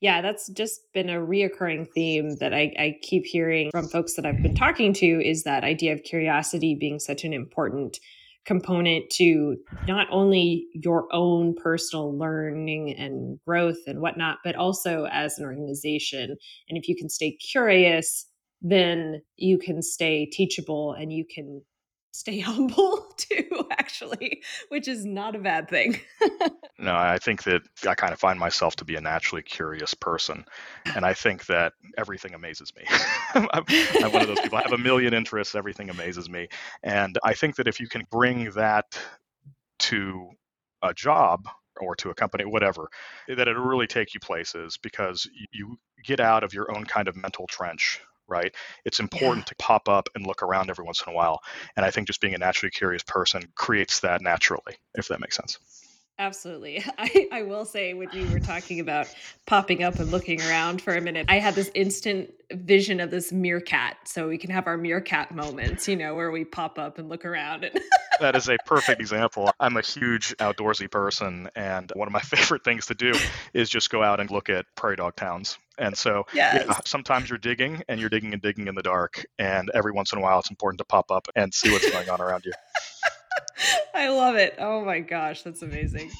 Yeah, 0.00 0.20
that's 0.20 0.48
just 0.48 0.80
been 0.92 1.08
a 1.08 1.20
reoccurring 1.20 1.88
theme 1.94 2.36
that 2.36 2.52
I, 2.52 2.72
I, 2.76 2.98
keep 3.02 3.24
hearing 3.24 3.70
from 3.70 3.86
folks 3.86 4.14
that 4.14 4.26
I've 4.26 4.42
been 4.42 4.56
talking 4.56 4.92
to 4.94 5.06
is 5.06 5.44
that 5.44 5.62
idea 5.62 5.92
of 5.92 6.02
curiosity 6.02 6.74
being 6.74 6.98
such 6.98 7.22
an 7.22 7.32
important 7.32 7.98
component 8.44 9.08
to 9.10 9.56
not 9.86 10.08
only 10.10 10.66
your 10.74 11.06
own 11.12 11.54
personal 11.54 12.18
learning 12.18 12.92
and 12.98 13.38
growth 13.46 13.78
and 13.86 14.00
whatnot, 14.00 14.38
but 14.42 14.56
also 14.56 15.06
as 15.12 15.38
an 15.38 15.44
organization. 15.44 16.36
And 16.68 16.76
if 16.76 16.88
you 16.88 16.96
can 16.96 17.08
stay 17.08 17.36
curious, 17.36 18.26
then 18.60 19.22
you 19.36 19.58
can 19.58 19.82
stay 19.82 20.26
teachable 20.26 20.94
and 20.94 21.12
you 21.12 21.24
can 21.32 21.62
stay 22.12 22.40
humble 22.40 23.06
too, 23.16 23.41
actually, 24.02 24.42
which 24.68 24.88
is 24.88 25.04
not 25.04 25.34
a 25.36 25.38
bad 25.38 25.68
thing. 25.68 26.00
no, 26.78 26.94
I 26.94 27.18
think 27.18 27.44
that 27.44 27.62
I 27.86 27.94
kind 27.94 28.12
of 28.12 28.18
find 28.18 28.38
myself 28.38 28.76
to 28.76 28.84
be 28.84 28.96
a 28.96 29.00
naturally 29.00 29.42
curious 29.42 29.94
person. 29.94 30.44
And 30.94 31.04
I 31.04 31.14
think 31.14 31.46
that 31.46 31.72
everything 31.96 32.34
amazes 32.34 32.72
me. 32.76 32.84
I'm, 33.34 33.48
I'm 33.54 34.12
one 34.12 34.22
of 34.22 34.28
those 34.28 34.40
people. 34.40 34.58
I 34.58 34.62
have 34.62 34.72
a 34.72 34.78
million 34.78 35.14
interests, 35.14 35.54
everything 35.54 35.90
amazes 35.90 36.28
me. 36.28 36.48
And 36.82 37.18
I 37.24 37.34
think 37.34 37.56
that 37.56 37.68
if 37.68 37.80
you 37.80 37.88
can 37.88 38.02
bring 38.10 38.50
that 38.52 38.98
to 39.80 40.28
a 40.82 40.92
job 40.94 41.48
or 41.80 41.96
to 41.96 42.10
a 42.10 42.14
company, 42.14 42.44
whatever, 42.44 42.88
that 43.28 43.48
it'll 43.48 43.64
really 43.64 43.86
take 43.86 44.14
you 44.14 44.20
places 44.20 44.78
because 44.82 45.28
you 45.52 45.76
get 46.04 46.20
out 46.20 46.44
of 46.44 46.52
your 46.52 46.74
own 46.74 46.84
kind 46.84 47.08
of 47.08 47.16
mental 47.16 47.46
trench 47.46 48.00
right? 48.28 48.54
It's 48.84 49.00
important 49.00 49.46
yeah. 49.46 49.50
to 49.50 49.54
pop 49.56 49.88
up 49.88 50.08
and 50.14 50.26
look 50.26 50.42
around 50.42 50.70
every 50.70 50.84
once 50.84 51.02
in 51.06 51.12
a 51.12 51.16
while. 51.16 51.40
And 51.76 51.84
I 51.84 51.90
think 51.90 52.06
just 52.06 52.20
being 52.20 52.34
a 52.34 52.38
naturally 52.38 52.70
curious 52.70 53.02
person 53.02 53.42
creates 53.54 54.00
that 54.00 54.22
naturally, 54.22 54.76
if 54.94 55.08
that 55.08 55.20
makes 55.20 55.36
sense. 55.36 55.58
Absolutely. 56.18 56.84
I, 56.98 57.28
I 57.32 57.42
will 57.42 57.64
say, 57.64 57.94
when 57.94 58.08
you 58.12 58.28
were 58.30 58.40
talking 58.40 58.80
about 58.80 59.12
popping 59.46 59.82
up 59.82 59.98
and 59.98 60.10
looking 60.10 60.40
around 60.42 60.82
for 60.82 60.94
a 60.94 61.00
minute, 61.00 61.26
I 61.28 61.38
had 61.38 61.54
this 61.54 61.70
instant 61.74 62.32
vision 62.52 63.00
of 63.00 63.10
this 63.10 63.32
meerkat. 63.32 63.96
So 64.04 64.28
we 64.28 64.38
can 64.38 64.50
have 64.50 64.66
our 64.66 64.76
meerkat 64.76 65.34
moments, 65.34 65.88
you 65.88 65.96
know, 65.96 66.14
where 66.14 66.30
we 66.30 66.44
pop 66.44 66.78
up 66.78 66.98
and 66.98 67.08
look 67.08 67.24
around. 67.24 67.64
And 67.64 67.80
that 68.20 68.36
is 68.36 68.48
a 68.48 68.56
perfect 68.66 69.00
example. 69.00 69.50
I'm 69.58 69.76
a 69.76 69.82
huge 69.82 70.36
outdoorsy 70.38 70.90
person, 70.90 71.50
and 71.56 71.90
one 71.94 72.08
of 72.08 72.12
my 72.12 72.20
favorite 72.24 72.64
things 72.64 72.86
to 72.86 72.94
do 72.94 73.12
is 73.54 73.68
just 73.68 73.90
go 73.90 74.02
out 74.02 74.20
and 74.20 74.30
look 74.30 74.48
at 74.48 74.66
prairie 74.76 74.96
dog 74.96 75.16
towns. 75.16 75.58
And 75.78 75.96
so, 75.96 76.24
yes. 76.34 76.64
yeah, 76.68 76.78
sometimes 76.84 77.30
you're 77.30 77.38
digging 77.38 77.82
and 77.88 77.98
you're 77.98 78.10
digging 78.10 78.34
and 78.34 78.42
digging 78.42 78.68
in 78.68 78.74
the 78.74 78.82
dark, 78.82 79.24
and 79.38 79.70
every 79.74 79.92
once 79.92 80.12
in 80.12 80.18
a 80.18 80.22
while, 80.22 80.38
it's 80.38 80.50
important 80.50 80.78
to 80.78 80.84
pop 80.84 81.10
up 81.10 81.28
and 81.34 81.52
see 81.52 81.72
what's 81.72 81.90
going 81.90 82.08
on 82.10 82.20
around 82.20 82.44
you. 82.44 82.52
I 83.94 84.08
love 84.08 84.36
it. 84.36 84.54
Oh 84.58 84.84
my 84.84 85.00
gosh, 85.00 85.42
that's 85.42 85.62
amazing. 85.62 86.10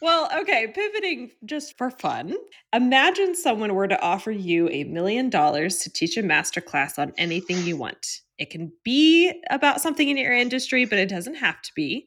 Well, 0.00 0.30
okay, 0.40 0.68
pivoting 0.68 1.32
just 1.44 1.76
for 1.76 1.90
fun. 1.90 2.36
Imagine 2.72 3.34
someone 3.34 3.74
were 3.74 3.88
to 3.88 4.00
offer 4.00 4.30
you 4.30 4.68
a 4.68 4.84
million 4.84 5.28
dollars 5.28 5.78
to 5.78 5.92
teach 5.92 6.16
a 6.16 6.22
master 6.22 6.60
class 6.60 6.98
on 6.98 7.12
anything 7.18 7.58
you 7.64 7.76
want. 7.76 8.20
It 8.38 8.50
can 8.50 8.72
be 8.84 9.32
about 9.50 9.80
something 9.80 10.08
in 10.08 10.16
your 10.16 10.32
industry, 10.32 10.84
but 10.84 10.98
it 10.98 11.08
doesn't 11.08 11.34
have 11.34 11.60
to 11.62 11.72
be. 11.74 12.06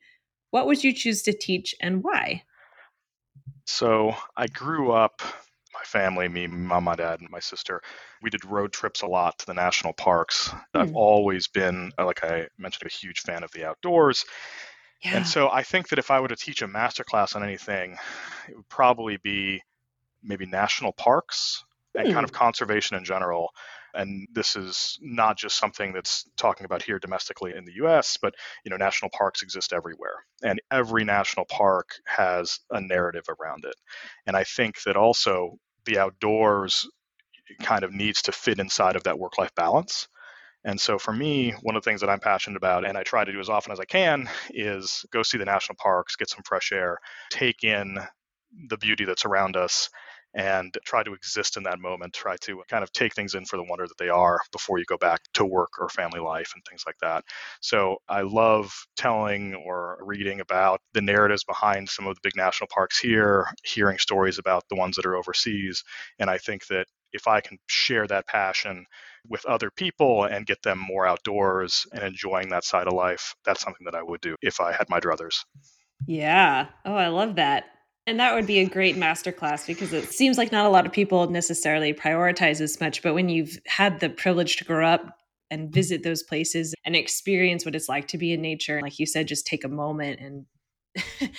What 0.52 0.68
would 0.68 0.84
you 0.84 0.94
choose 0.94 1.22
to 1.24 1.34
teach 1.34 1.76
and 1.82 2.02
why? 2.02 2.44
So, 3.66 4.16
I 4.38 4.48
grew 4.48 4.92
up 4.92 5.22
family, 5.92 6.28
me, 6.30 6.48
mom, 6.48 6.86
my 6.86 6.96
dad, 6.96 7.20
and 7.20 7.30
my 7.30 7.40
sister, 7.40 7.82
we 8.22 8.30
did 8.30 8.46
road 8.46 8.72
trips 8.72 9.02
a 9.02 9.08
lot 9.08 9.38
to 9.40 9.46
the 9.46 9.54
national 9.54 9.94
parks. 9.94 10.50
Mm. 10.50 10.82
I've 10.82 10.90
hmm. 10.90 10.98
always 10.98 11.48
been, 11.48 11.92
uh, 12.00 12.06
like 12.06 12.24
I 12.24 12.48
mentioned, 12.58 12.90
a 12.90 12.94
huge 12.94 13.22
fan 13.22 13.44
of 13.44 13.52
the 13.52 13.66
outdoors. 13.66 14.26
Yeah. 15.04 15.18
And 15.18 15.28
so 15.28 15.50
I 15.50 15.64
think 15.64 15.90
that 15.90 16.00
if 16.00 16.12
I 16.12 16.20
were 16.20 16.28
to 16.28 16.36
teach 16.36 16.62
a 16.62 16.68
master 16.68 17.04
class 17.04 17.36
on 17.36 17.44
anything, 17.44 17.98
it 18.48 18.56
would 18.56 18.70
probably 18.70 19.18
be 19.18 19.62
maybe 20.24 20.46
national 20.46 20.94
parks 20.94 21.64
and 21.96 22.06
kind 22.06 22.20
hmm. 22.20 22.24
of 22.24 22.32
conservation 22.32 22.98
in 22.98 23.04
general. 23.04 23.50
And 23.94 24.28
this 24.32 24.56
is 24.56 24.98
not 25.02 25.38
just 25.38 25.58
something 25.58 25.92
that's 25.92 26.26
talking 26.38 26.66
about 26.66 26.82
here 26.82 27.00
domestically 27.00 27.54
in 27.56 27.66
the 27.66 27.74
US, 27.84 28.18
but 28.22 28.34
you 28.64 28.70
know, 28.70 28.78
national 28.78 29.12
parks 29.18 29.42
exist 29.42 29.74
everywhere. 29.74 30.24
And 30.44 30.62
every 30.72 31.04
national 31.04 31.46
park 31.46 31.90
has 32.06 32.60
a 32.70 32.80
narrative 32.80 33.26
around 33.28 33.66
it. 33.66 33.76
And 34.26 34.38
I 34.38 34.46
think 34.46 34.82
that 34.84 34.96
also 34.96 35.58
the 35.86 36.00
outdoors 36.00 36.88
kind 37.62 37.84
of 37.84 37.94
needs 37.94 38.22
to 38.24 38.32
fit 38.32 38.60
inside 38.60 38.96
of 38.96 39.04
that 39.04 39.20
work 39.20 39.38
life 39.38 39.54
balance. 39.56 40.08
And 40.64 40.80
so 40.80 41.00
for 41.00 41.12
me, 41.12 41.52
one 41.64 41.76
of 41.76 41.84
the 41.84 41.90
things 41.90 42.02
that 42.02 42.10
I'm 42.10 42.20
passionate 42.20 42.58
about 42.58 42.86
and 42.86 42.98
I 42.98 43.04
try 43.04 43.26
to 43.26 43.32
do 43.32 43.40
as 43.40 43.50
often 43.50 43.72
as 43.72 43.80
I 43.80 43.86
can 43.86 44.30
is 44.52 45.06
go 45.12 45.24
see 45.24 45.38
the 45.38 45.46
national 45.46 45.78
parks, 45.78 46.16
get 46.16 46.30
some 46.30 46.44
fresh 46.46 46.72
air, 46.72 46.98
take 47.32 47.64
in 47.64 47.98
the 48.68 48.78
beauty 48.78 49.06
that's 49.06 49.26
around 49.26 49.58
us 49.58 49.90
and 50.34 50.78
try 50.86 51.04
to 51.04 51.14
exist 51.14 51.58
in 51.58 51.64
that 51.64 51.80
moment, 51.80 52.14
try 52.14 52.38
to 52.42 52.64
kind 52.70 52.84
of 52.84 52.92
take 52.94 53.14
things 53.14 53.36
in 53.36 53.46
for 53.46 53.58
the 53.58 53.64
wonder 53.64 53.88
that 53.88 53.98
they 53.98 54.10
are 54.10 54.40
before 54.52 54.80
you 54.80 54.86
go 54.86 54.98
back 54.98 55.22
to 55.34 55.46
work 55.46 55.70
or 55.80 55.90
family 55.90 56.20
life 56.20 56.52
and 56.56 56.64
things 56.66 56.84
like 56.86 56.98
that. 57.02 57.24
So 57.62 57.98
I 58.08 58.22
love 58.22 58.72
telling 58.96 59.56
or 59.56 59.98
reading 60.02 60.40
about 60.40 60.82
the 60.94 61.02
narratives 61.02 61.44
behind 61.44 61.90
some 61.90 62.08
of 62.08 62.16
the 62.16 62.22
big 62.24 62.36
national 62.36 62.68
parks 62.74 63.00
here, 63.00 63.48
hearing 63.64 63.98
stories 63.98 64.40
about 64.40 64.64
the 64.70 64.76
ones 64.76 64.96
that 64.96 65.06
are 65.06 65.16
overseas. 65.16 65.84
And 66.20 66.30
I 66.30 66.38
think 66.38 66.68
that 66.68 66.86
if 67.14 67.28
I 67.28 67.42
can 67.42 67.58
share 67.68 68.08
that 68.08 68.28
passion 68.28 68.86
with 69.28 69.46
other 69.46 69.70
people 69.72 70.24
and 70.24 70.46
get 70.46 70.62
them 70.64 70.80
more 70.80 71.06
outdoors 71.06 71.86
and 71.92 72.04
enjoying 72.04 72.50
that 72.50 72.64
side 72.64 72.88
of 72.88 72.94
life, 72.94 73.36
that's 73.44 73.62
something 73.62 73.86
that 73.86 73.96
I 73.96 74.04
would 74.04 74.22
do 74.22 74.36
if 74.42 74.60
I 74.62 74.72
had 74.72 74.90
my 74.90 75.00
druthers. 75.00 75.44
Yeah. 76.06 76.70
Oh, 76.86 76.96
I 76.96 77.08
love 77.08 77.36
that. 77.36 77.66
And 78.08 78.20
that 78.20 78.34
would 78.34 78.48
be 78.48 78.60
a 78.60 78.66
great 78.66 78.96
masterclass 78.96 79.68
because 79.68 79.94
it 79.94 80.12
seems 80.12 80.38
like 80.38 80.52
not 80.52 80.66
a 80.66 80.70
lot 80.70 80.86
of 80.86 80.92
people 80.92 81.30
necessarily 81.30 81.94
prioritize 81.94 82.60
as 82.60 82.80
much. 82.82 83.04
But 83.04 83.14
when 83.14 83.30
you've 83.30 83.60
had 83.68 84.00
the 84.00 84.10
privilege 84.10 84.58
to 84.58 84.64
grow 84.64 84.88
up 84.88 85.18
and 85.52 85.72
visit 85.72 86.02
those 86.04 86.24
places 86.24 86.74
and 86.84 86.96
experience 86.96 87.64
what 87.64 87.76
it's 87.76 87.90
like 87.90 88.08
to 88.08 88.18
be 88.18 88.34
in 88.34 88.42
nature, 88.42 88.82
like 88.82 88.98
you 88.98 89.06
said, 89.06 89.28
just 89.28 89.46
take 89.46 89.64
a 89.64 89.70
moment 89.70 90.20
and 90.20 90.46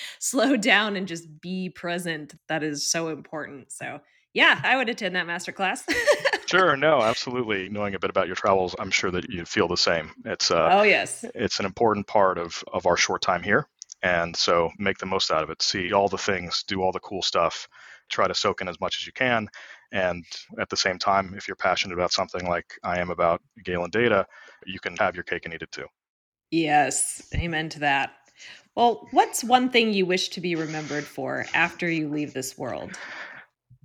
slow 0.20 0.57
down 0.57 0.94
and 0.94 1.09
just 1.09 1.40
be 1.40 1.68
present. 1.68 2.35
That 2.48 2.62
is 2.62 2.88
so 2.88 3.09
important. 3.09 3.72
So, 3.72 3.98
yeah, 4.33 4.61
I 4.62 4.77
would 4.77 4.88
attend 4.88 5.16
that 5.16 5.27
masterclass. 5.27 5.83
sure, 6.46 6.77
no, 6.77 7.03
absolutely. 7.03 7.68
Knowing 7.70 7.94
a 7.94 7.98
bit 7.98 8.11
about 8.11 8.29
your 8.29 8.37
travels, 8.37 8.75
I'm 8.79 8.90
sure 8.90 9.11
that 9.11 9.31
you 9.31 9.44
feel 9.44 9.68
the 9.68 9.77
same. 9.77 10.12
It's 10.25 10.51
uh, 10.51 10.68
oh 10.72 10.83
yes, 10.83 11.25
it's 11.35 11.59
an 11.59 11.66
important 11.66 12.07
part 12.07 12.38
of 12.38 12.62
of 12.72 12.87
our 12.87 12.96
short 12.96 13.20
time 13.20 13.42
here, 13.42 13.66
and 14.02 14.36
so 14.36 14.70
make 14.78 14.98
the 14.98 15.06
most 15.06 15.30
out 15.30 15.42
of 15.42 15.50
it. 15.50 15.62
See 15.62 15.92
all 15.92 16.08
the 16.08 16.18
things, 16.18 16.64
do 16.66 16.82
all 16.82 16.92
the 16.92 17.00
cool 17.00 17.22
stuff, 17.22 17.68
try 18.10 18.26
to 18.26 18.34
soak 18.34 18.60
in 18.60 18.68
as 18.68 18.80
much 18.80 18.98
as 18.98 19.06
you 19.06 19.12
can. 19.12 19.48
And 19.92 20.24
at 20.58 20.68
the 20.68 20.76
same 20.76 20.98
time, 20.98 21.34
if 21.36 21.46
you're 21.46 21.56
passionate 21.56 21.94
about 21.94 22.12
something 22.12 22.46
like 22.48 22.78
I 22.82 22.98
am 22.98 23.10
about 23.10 23.42
Galen 23.64 23.90
data, 23.90 24.26
you 24.66 24.80
can 24.80 24.96
have 24.96 25.14
your 25.14 25.24
cake 25.24 25.44
and 25.44 25.54
eat 25.54 25.62
it 25.62 25.72
too. 25.72 25.86
Yes, 26.50 27.28
amen 27.34 27.68
to 27.70 27.80
that. 27.80 28.12
Well, 28.74 29.06
what's 29.10 29.44
one 29.44 29.70
thing 29.70 29.92
you 29.92 30.06
wish 30.06 30.30
to 30.30 30.40
be 30.40 30.54
remembered 30.54 31.04
for 31.04 31.46
after 31.54 31.88
you 31.88 32.08
leave 32.08 32.32
this 32.32 32.56
world? 32.58 32.98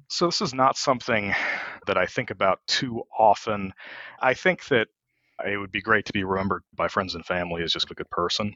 So, 0.10 0.28
this 0.28 0.42
is 0.42 0.54
not 0.54 0.78
something 0.78 1.34
that 1.86 1.98
I 1.98 2.06
think 2.06 2.32
about 2.32 2.60
too 2.68 3.04
often. 3.18 3.74
I 4.22 4.34
think 4.34 4.66
that 4.68 4.88
it 5.46 5.58
would 5.58 5.72
be 5.72 5.82
great 5.82 6.06
to 6.06 6.14
be 6.14 6.24
remembered 6.24 6.64
by 6.76 6.88
friends 6.88 7.16
and 7.16 7.26
family 7.26 7.64
as 7.64 7.74
just 7.74 7.92
a 7.92 7.96
good 7.96 8.10
person. 8.10 8.54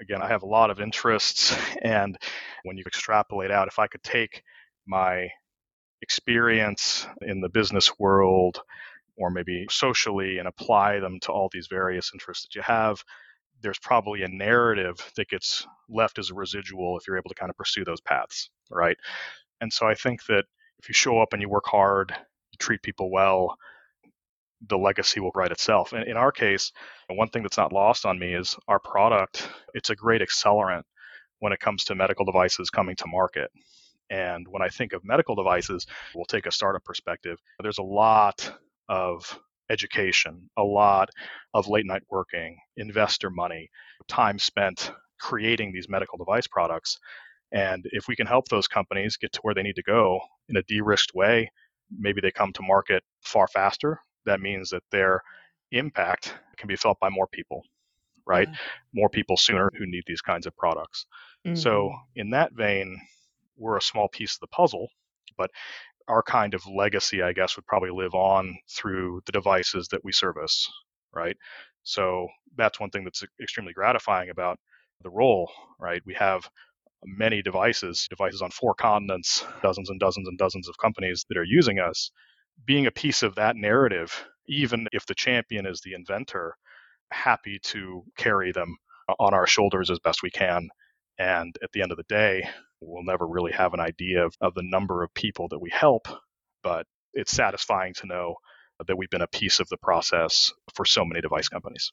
Again, 0.00 0.22
I 0.22 0.28
have 0.28 0.42
a 0.42 0.46
lot 0.46 0.70
of 0.70 0.80
interests, 0.80 1.56
and 1.82 2.16
when 2.64 2.76
you 2.76 2.84
extrapolate 2.86 3.50
out, 3.50 3.68
if 3.68 3.78
I 3.78 3.86
could 3.86 4.02
take 4.02 4.42
my 4.86 5.28
experience 6.02 7.06
in 7.22 7.40
the 7.40 7.48
business 7.48 7.98
world 7.98 8.60
or 9.16 9.30
maybe 9.30 9.66
socially 9.70 10.38
and 10.38 10.48
apply 10.48 10.98
them 10.98 11.18
to 11.20 11.32
all 11.32 11.48
these 11.52 11.68
various 11.68 12.10
interests 12.12 12.44
that 12.44 12.54
you 12.54 12.62
have, 12.62 13.02
there's 13.62 13.78
probably 13.78 14.22
a 14.22 14.28
narrative 14.28 14.96
that 15.16 15.28
gets 15.28 15.66
left 15.88 16.18
as 16.18 16.30
a 16.30 16.34
residual 16.34 16.98
if 16.98 17.06
you're 17.06 17.16
able 17.16 17.30
to 17.30 17.34
kind 17.34 17.50
of 17.50 17.56
pursue 17.56 17.84
those 17.84 18.00
paths, 18.00 18.50
right? 18.70 18.96
And 19.60 19.72
so 19.72 19.86
I 19.86 19.94
think 19.94 20.24
that 20.26 20.44
if 20.80 20.88
you 20.88 20.94
show 20.94 21.20
up 21.20 21.32
and 21.32 21.40
you 21.40 21.48
work 21.48 21.66
hard, 21.66 22.10
you 22.10 22.58
treat 22.58 22.82
people 22.82 23.10
well, 23.10 23.56
the 24.68 24.78
legacy 24.78 25.20
will 25.20 25.32
write 25.34 25.52
itself. 25.52 25.92
And 25.92 26.06
in 26.06 26.16
our 26.16 26.32
case, 26.32 26.72
one 27.08 27.28
thing 27.28 27.42
that's 27.42 27.58
not 27.58 27.72
lost 27.72 28.06
on 28.06 28.18
me 28.18 28.34
is 28.34 28.56
our 28.68 28.78
product, 28.78 29.48
it's 29.74 29.90
a 29.90 29.96
great 29.96 30.22
accelerant 30.22 30.82
when 31.40 31.52
it 31.52 31.60
comes 31.60 31.84
to 31.84 31.94
medical 31.94 32.24
devices 32.24 32.70
coming 32.70 32.96
to 32.96 33.06
market. 33.06 33.50
And 34.10 34.46
when 34.48 34.62
I 34.62 34.68
think 34.68 34.92
of 34.92 35.04
medical 35.04 35.34
devices, 35.34 35.86
we'll 36.14 36.24
take 36.26 36.46
a 36.46 36.52
startup 36.52 36.84
perspective. 36.84 37.38
There's 37.62 37.78
a 37.78 37.82
lot 37.82 38.52
of 38.88 39.38
education, 39.70 40.48
a 40.56 40.62
lot 40.62 41.08
of 41.54 41.68
late 41.68 41.86
night 41.86 42.02
working, 42.10 42.58
investor 42.76 43.30
money, 43.30 43.70
time 44.08 44.38
spent 44.38 44.92
creating 45.20 45.72
these 45.72 45.88
medical 45.88 46.18
device 46.18 46.46
products. 46.46 46.98
And 47.52 47.84
if 47.92 48.08
we 48.08 48.16
can 48.16 48.26
help 48.26 48.48
those 48.48 48.68
companies 48.68 49.16
get 49.16 49.32
to 49.32 49.40
where 49.42 49.54
they 49.54 49.62
need 49.62 49.76
to 49.76 49.82
go 49.82 50.20
in 50.48 50.56
a 50.56 50.62
de 50.62 50.80
risked 50.80 51.14
way, 51.14 51.50
maybe 51.90 52.20
they 52.20 52.30
come 52.30 52.52
to 52.52 52.62
market 52.62 53.02
far 53.22 53.48
faster 53.48 54.00
that 54.26 54.40
means 54.40 54.70
that 54.70 54.82
their 54.90 55.22
impact 55.72 56.34
can 56.56 56.68
be 56.68 56.76
felt 56.76 56.98
by 57.00 57.10
more 57.10 57.26
people, 57.26 57.62
right? 58.26 58.48
Yeah. 58.48 58.56
More 58.94 59.08
people 59.08 59.36
sooner 59.36 59.70
who 59.76 59.86
need 59.86 60.04
these 60.06 60.20
kinds 60.20 60.46
of 60.46 60.56
products. 60.56 61.06
Mm-hmm. 61.46 61.56
So, 61.56 61.92
in 62.16 62.30
that 62.30 62.52
vein, 62.52 63.00
we're 63.56 63.76
a 63.76 63.82
small 63.82 64.08
piece 64.08 64.34
of 64.34 64.40
the 64.40 64.46
puzzle, 64.48 64.88
but 65.36 65.50
our 66.08 66.22
kind 66.22 66.54
of 66.54 66.66
legacy, 66.66 67.22
I 67.22 67.32
guess, 67.32 67.56
would 67.56 67.66
probably 67.66 67.90
live 67.90 68.14
on 68.14 68.56
through 68.70 69.22
the 69.26 69.32
devices 69.32 69.88
that 69.88 70.04
we 70.04 70.12
service, 70.12 70.70
right? 71.12 71.36
So, 71.82 72.28
that's 72.56 72.80
one 72.80 72.90
thing 72.90 73.04
that's 73.04 73.24
extremely 73.40 73.72
gratifying 73.72 74.30
about 74.30 74.58
the 75.02 75.10
role, 75.10 75.50
right? 75.78 76.02
We 76.06 76.14
have 76.14 76.48
many 77.04 77.42
devices, 77.42 78.06
devices 78.08 78.42
on 78.42 78.50
four 78.50 78.74
continents, 78.74 79.44
dozens 79.62 79.90
and 79.90 80.00
dozens 80.00 80.26
and 80.28 80.38
dozens 80.38 80.68
of 80.68 80.78
companies 80.78 81.26
that 81.28 81.36
are 81.36 81.44
using 81.44 81.78
us 81.78 82.10
being 82.64 82.86
a 82.86 82.92
piece 82.92 83.22
of 83.22 83.34
that 83.36 83.56
narrative, 83.56 84.24
even 84.46 84.88
if 84.92 85.06
the 85.06 85.14
champion 85.14 85.66
is 85.66 85.80
the 85.80 85.94
inventor, 85.94 86.56
happy 87.10 87.58
to 87.62 88.04
carry 88.16 88.52
them 88.52 88.76
uh, 89.08 89.14
on 89.18 89.34
our 89.34 89.46
shoulders 89.46 89.90
as 89.90 89.98
best 89.98 90.22
we 90.22 90.30
can. 90.30 90.68
And 91.18 91.56
at 91.62 91.70
the 91.72 91.82
end 91.82 91.92
of 91.92 91.96
the 91.96 92.04
day, 92.04 92.48
we'll 92.80 93.04
never 93.04 93.26
really 93.26 93.52
have 93.52 93.74
an 93.74 93.80
idea 93.80 94.24
of, 94.24 94.34
of 94.40 94.54
the 94.54 94.62
number 94.64 95.02
of 95.02 95.14
people 95.14 95.48
that 95.48 95.60
we 95.60 95.70
help, 95.70 96.08
but 96.62 96.86
it's 97.12 97.32
satisfying 97.32 97.94
to 97.94 98.06
know 98.06 98.34
that 98.86 98.96
we've 98.96 99.10
been 99.10 99.22
a 99.22 99.28
piece 99.28 99.60
of 99.60 99.68
the 99.68 99.76
process 99.76 100.52
for 100.74 100.84
so 100.84 101.04
many 101.04 101.20
device 101.20 101.48
companies. 101.48 101.92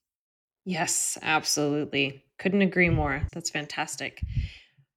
Yes, 0.65 1.17
absolutely. 1.21 2.24
Couldn't 2.39 2.62
agree 2.62 2.89
more. 2.89 3.24
That's 3.34 3.50
fantastic. 3.50 4.21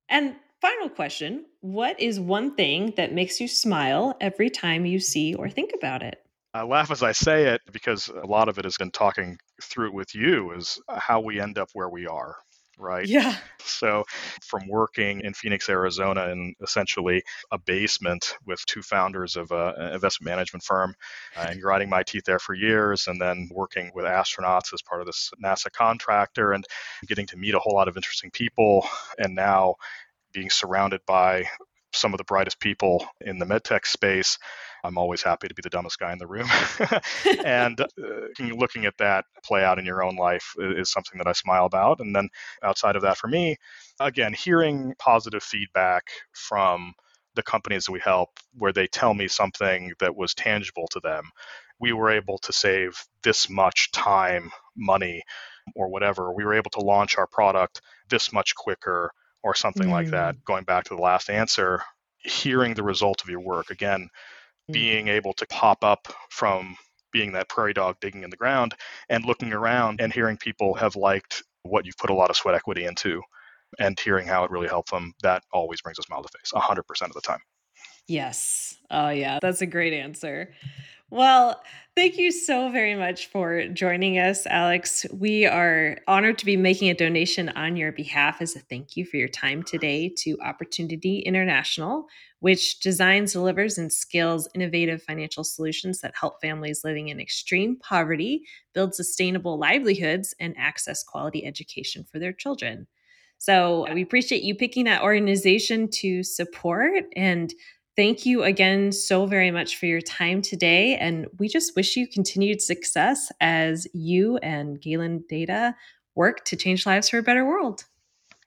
And 0.09 0.37
Final 0.65 0.89
question 0.89 1.45
What 1.61 2.01
is 2.01 2.19
one 2.19 2.55
thing 2.55 2.95
that 2.97 3.13
makes 3.13 3.39
you 3.39 3.47
smile 3.47 4.17
every 4.19 4.49
time 4.49 4.87
you 4.87 4.99
see 4.99 5.35
or 5.35 5.51
think 5.51 5.73
about 5.77 6.03
it? 6.03 6.25
I 6.55 6.63
laugh 6.63 6.91
as 6.91 7.03
I 7.03 7.13
say 7.13 7.49
it 7.49 7.61
because 7.71 8.09
a 8.09 8.25
lot 8.25 8.49
of 8.49 8.59
it 8.59 8.65
has 8.65 8.79
been 8.79 8.91
talking 8.91 9.37
through 9.63 9.89
it 9.89 9.93
with 9.95 10.15
you 10.15 10.53
is 10.53 10.81
how 10.89 11.21
we 11.21 11.39
end 11.39 11.59
up 11.59 11.69
where 11.75 11.91
we 11.91 12.07
are. 12.07 12.37
right? 12.79 13.07
Yeah. 13.07 13.37
So, 13.67 14.05
from 14.43 14.67
working 14.69 15.21
in 15.21 15.35
Phoenix, 15.35 15.69
Arizona, 15.69 16.29
in 16.31 16.55
essentially 16.63 17.23
a 17.51 17.59
basement 17.59 18.37
with 18.47 18.65
two 18.67 18.83
founders 18.83 19.37
of 19.37 19.51
an 19.53 19.93
investment 19.93 20.31
management 20.31 20.63
firm, 20.63 20.95
uh, 21.37 21.47
and 21.51 21.61
grinding 21.61 21.89
my 21.89 22.03
teeth 22.03 22.25
there 22.25 22.39
for 22.39 22.55
years, 22.55 23.07
and 23.07 23.21
then 23.21 23.49
working 23.53 23.91
with 23.95 24.05
astronauts 24.07 24.73
as 24.73 24.83
part 24.83 25.01
of 25.01 25.07
this 25.07 25.31
NASA 25.43 25.71
contractor, 25.73 26.53
and 26.53 26.65
getting 27.07 27.27
to 27.27 27.37
meet 27.37 27.55
a 27.55 27.59
whole 27.59 27.75
lot 27.75 27.89
of 27.89 27.97
interesting 27.97 28.31
people, 28.31 28.87
and 29.19 29.35
now 29.35 29.77
being 30.35 30.51
surrounded 30.51 31.01
by 31.07 31.47
some 31.95 32.13
of 32.13 32.19
the 32.19 32.25
brightest 32.25 32.61
people 32.61 33.07
in 33.21 33.39
the 33.39 33.47
medtech 33.47 33.87
space. 33.87 34.39
I'm 34.83 34.99
always 34.99 35.23
happy 35.23 35.49
to 35.49 35.55
be 35.55 35.63
the 35.63 35.71
dumbest 35.71 35.99
guy 35.99 36.13
in 36.13 36.19
the 36.19 36.27
room. 36.27 36.49
and 37.45 37.81
uh, 37.81 38.55
looking 38.55 38.85
at 38.85 38.99
that 38.99 39.25
play 39.43 39.65
out 39.65 39.79
in 39.79 39.87
your 39.87 40.03
own 40.03 40.17
life 40.17 40.55
is 40.59 40.91
something 40.91 41.19
that 41.19 41.27
I 41.27 41.33
smile 41.33 41.65
about. 41.65 42.01
And 42.01 42.15
then 42.15 42.29
outside 42.63 42.97
of 42.97 43.03
that, 43.03 43.17
for 43.17 43.29
me, 43.29 43.57
again, 43.99 44.35
hearing 44.35 44.95
positive 44.99 45.43
feedback 45.43 46.09
from 46.33 46.93
the 47.35 47.43
companies 47.43 47.87
that 47.87 47.93
we 47.93 48.01
help 48.01 48.29
where 48.59 48.73
they 48.73 48.87
tell 48.87 49.15
me 49.15 49.27
something 49.27 49.93
that 50.01 50.15
was 50.15 50.35
tangible 50.35 50.87
to 50.91 51.01
them. 51.01 51.25
We 51.81 51.93
were 51.93 52.11
able 52.11 52.39
to 52.39 52.53
save 52.53 53.03
this 53.23 53.49
much 53.49 53.91
time, 53.91 54.53
money, 54.77 55.23
or 55.75 55.89
whatever. 55.89 56.33
We 56.33 56.45
were 56.45 56.55
able 56.55 56.71
to 56.73 56.81
launch 56.81 57.17
our 57.17 57.27
product 57.27 57.81
this 58.11 58.33
much 58.33 58.55
quicker 58.55 59.11
or 59.45 59.55
something 59.55 59.89
mm. 59.89 59.93
like 59.93 60.09
that. 60.09 60.35
Mm. 60.35 60.45
Going 60.45 60.65
back 60.65 60.85
to 60.85 60.97
the 60.97 61.03
last 61.03 61.31
answer, 61.31 61.83
hearing 62.19 62.75
the 62.75 62.83
result 62.83 63.23
of 63.23 63.29
your 63.29 63.41
work 63.41 63.71
again, 63.71 64.09
mm. 64.69 64.73
being 64.73 65.07
able 65.07 65.35
to 65.35 65.47
pop 65.47 65.85
up 65.85 66.09
from 66.31 66.77
being 67.13 67.33
that 67.33 67.49
prairie 67.49 67.75
dog 67.75 67.97
digging 68.01 68.25
in 68.25 68.31
the 68.31 68.37
ground 68.37 68.75
and 69.09 69.25
looking 69.25 69.53
around 69.53 70.01
and 70.01 70.13
hearing 70.13 70.37
people 70.37 70.75
have 70.75 70.97
liked 70.97 71.45
what 71.63 71.87
you've 71.87 71.97
put 71.97 72.11
a 72.11 72.15
lot 72.15 72.31
of 72.31 72.37
sweat 72.37 72.57
equity 72.57 72.85
into 72.85 73.23
and 73.79 73.99
hearing 74.01 74.27
how 74.27 74.45
it 74.45 74.51
really 74.51 74.67
helped 74.67 74.91
them, 74.91 75.13
that 75.23 75.43
always 75.53 75.81
brings 75.81 75.99
a 75.99 76.03
smile 76.03 76.23
to 76.23 76.29
face 76.39 76.53
100% 76.53 77.03
of 77.03 77.13
the 77.13 77.21
time. 77.21 77.41
Yes. 78.07 78.77
Oh, 78.91 79.11
yeah. 79.11 79.39
That's 79.41 79.63
a 79.63 79.67
great 79.67 79.93
answer. 79.93 80.53
Well, 81.15 81.63
thank 81.95 82.19
you 82.19 82.33
so 82.33 82.71
very 82.71 82.97
much 82.97 83.29
for 83.29 83.69
joining 83.69 84.19
us, 84.19 84.47
Alex. 84.47 85.07
We 85.13 85.47
are 85.47 85.99
honored 86.09 86.39
to 86.39 86.45
be 86.45 86.57
making 86.57 86.91
a 86.91 86.95
donation 86.95 87.51
on 87.51 87.77
your 87.77 87.93
behalf 87.93 88.43
as 88.43 88.57
a 88.57 88.59
thank 88.59 88.97
you 88.97 89.07
for 89.07 89.17
your 89.17 89.29
time 89.29 89.63
today 89.63 90.13
to 90.19 90.37
Opportunity 90.43 91.21
International, 91.21 92.09
which 92.41 92.81
designs, 92.81 93.33
delivers, 93.33 93.79
and 93.79 93.93
scales 93.93 94.49
innovative 94.57 95.05
financial 95.05 95.45
solutions 95.45 96.01
that 96.01 96.17
help 96.19 96.41
families 96.41 96.83
living 96.83 97.11
in 97.11 97.21
extreme 97.21 97.77
poverty 97.79 98.43
build 98.73 98.93
sustainable 98.93 99.57
livelihoods 99.57 100.35
and 100.41 100.53
access 100.59 101.05
quality 101.05 101.47
education 101.47 102.03
for 102.11 102.19
their 102.19 102.33
children. 102.33 102.89
So 103.39 103.87
we 103.93 104.03
appreciate 104.03 104.43
you 104.43 104.55
picking 104.55 104.87
that 104.87 105.03
organization 105.03 105.89
to 105.91 106.23
support 106.23 107.05
and 107.15 107.53
Thank 107.97 108.27
you 108.27 108.43
again 108.43 108.91
so 108.91 109.27
very 109.27 109.51
much 109.51 109.77
for 109.77 109.87
your 109.87 110.01
time 110.01 110.43
today. 110.43 110.97
And 110.97 111.27
we 111.39 111.49
just 111.49 111.77
wish 111.77 111.97
you 111.97 112.09
continued 112.09 112.61
success 112.61 113.31
as 113.41 113.87
you 113.95 114.37
and 114.39 114.81
Galen 114.81 115.25
Data 115.29 115.77
work 116.17 116.45
to 116.47 116.57
change 116.57 116.87
lives 116.87 117.09
for 117.09 117.19
a 117.19 117.23
better 117.23 117.45
world. 117.45 117.85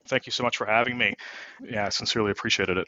Thank 0.08 0.26
you 0.26 0.32
so 0.32 0.44
much 0.44 0.58
for 0.58 0.66
having 0.66 0.98
me. 0.98 1.16
Yeah, 1.62 1.86
I 1.86 1.90
sincerely 1.90 2.32
appreciated 2.32 2.78
it. 2.78 2.88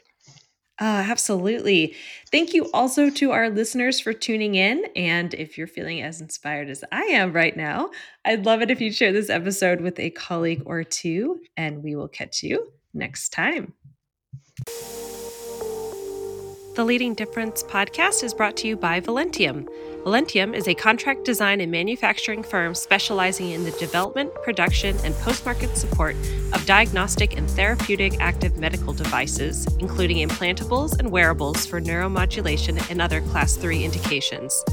Uh, 0.80 1.04
absolutely. 1.06 1.94
Thank 2.30 2.54
you 2.54 2.70
also 2.72 3.10
to 3.10 3.32
our 3.32 3.50
listeners 3.50 4.00
for 4.00 4.14
tuning 4.14 4.54
in. 4.54 4.86
And 4.96 5.34
if 5.34 5.58
you're 5.58 5.66
feeling 5.66 6.00
as 6.00 6.22
inspired 6.22 6.70
as 6.70 6.82
I 6.90 7.02
am 7.02 7.34
right 7.34 7.54
now, 7.54 7.90
I'd 8.24 8.46
love 8.46 8.62
it 8.62 8.70
if 8.70 8.80
you'd 8.80 8.94
share 8.94 9.12
this 9.12 9.28
episode 9.28 9.82
with 9.82 10.00
a 10.00 10.08
colleague 10.10 10.62
or 10.64 10.82
two, 10.82 11.40
and 11.58 11.82
we 11.82 11.96
will 11.96 12.08
catch 12.08 12.42
you 12.42 12.72
next 12.94 13.28
time. 13.30 13.74
The 16.80 16.86
Leading 16.86 17.12
Difference 17.12 17.62
podcast 17.62 18.24
is 18.24 18.32
brought 18.32 18.56
to 18.56 18.66
you 18.66 18.74
by 18.74 19.02
Velentium. 19.02 19.68
Velentium 20.02 20.54
is 20.54 20.66
a 20.66 20.72
contract 20.72 21.26
design 21.26 21.60
and 21.60 21.70
manufacturing 21.70 22.42
firm 22.42 22.74
specializing 22.74 23.50
in 23.50 23.64
the 23.64 23.70
development, 23.72 24.32
production, 24.44 24.96
and 25.04 25.14
post 25.16 25.44
market 25.44 25.76
support 25.76 26.16
of 26.54 26.64
diagnostic 26.64 27.36
and 27.36 27.50
therapeutic 27.50 28.18
active 28.18 28.56
medical 28.56 28.94
devices, 28.94 29.66
including 29.78 30.26
implantables 30.26 30.98
and 30.98 31.10
wearables 31.10 31.66
for 31.66 31.82
neuromodulation 31.82 32.82
and 32.90 33.02
other 33.02 33.20
Class 33.20 33.56
3 33.56 33.84
indications. 33.84 34.64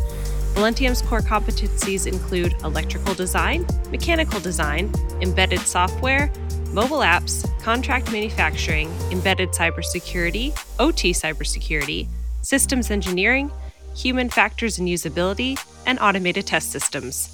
Velentium's 0.53 1.01
core 1.01 1.19
competencies 1.19 2.07
include 2.07 2.55
electrical 2.63 3.15
design, 3.15 3.67
mechanical 3.91 4.39
design, 4.39 4.89
embedded 5.19 5.59
software, 5.59 6.31
mobile 6.77 6.99
apps, 6.99 7.43
contract 7.63 8.11
manufacturing, 8.11 8.87
embedded 9.09 9.49
cybersecurity, 9.49 10.55
OT 10.77 11.11
cybersecurity, 11.11 12.07
systems 12.43 12.91
engineering, 12.91 13.49
human 13.95 14.29
factors 14.29 14.77
and 14.77 14.87
usability, 14.87 15.59
and 15.87 15.97
automated 15.99 16.45
test 16.45 16.71
systems. 16.71 17.29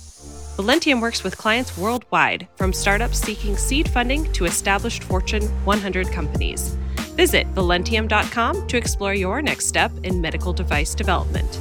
Velentium 0.56 1.02
works 1.02 1.26
with 1.26 1.38
clients 1.38 1.78
worldwide, 1.78 2.48
from 2.56 2.72
startups 2.72 3.20
seeking 3.20 3.58
seed 3.58 3.90
funding 3.90 4.32
to 4.32 4.46
established 4.46 5.04
Fortune 5.04 5.44
100 5.66 6.08
companies. 6.08 6.78
Visit 7.18 7.46
velentium.com 7.54 8.66
to 8.68 8.78
explore 8.78 9.14
your 9.14 9.42
next 9.42 9.68
step 9.68 9.92
in 10.04 10.22
medical 10.22 10.54
device 10.54 10.96
development. 10.96 11.60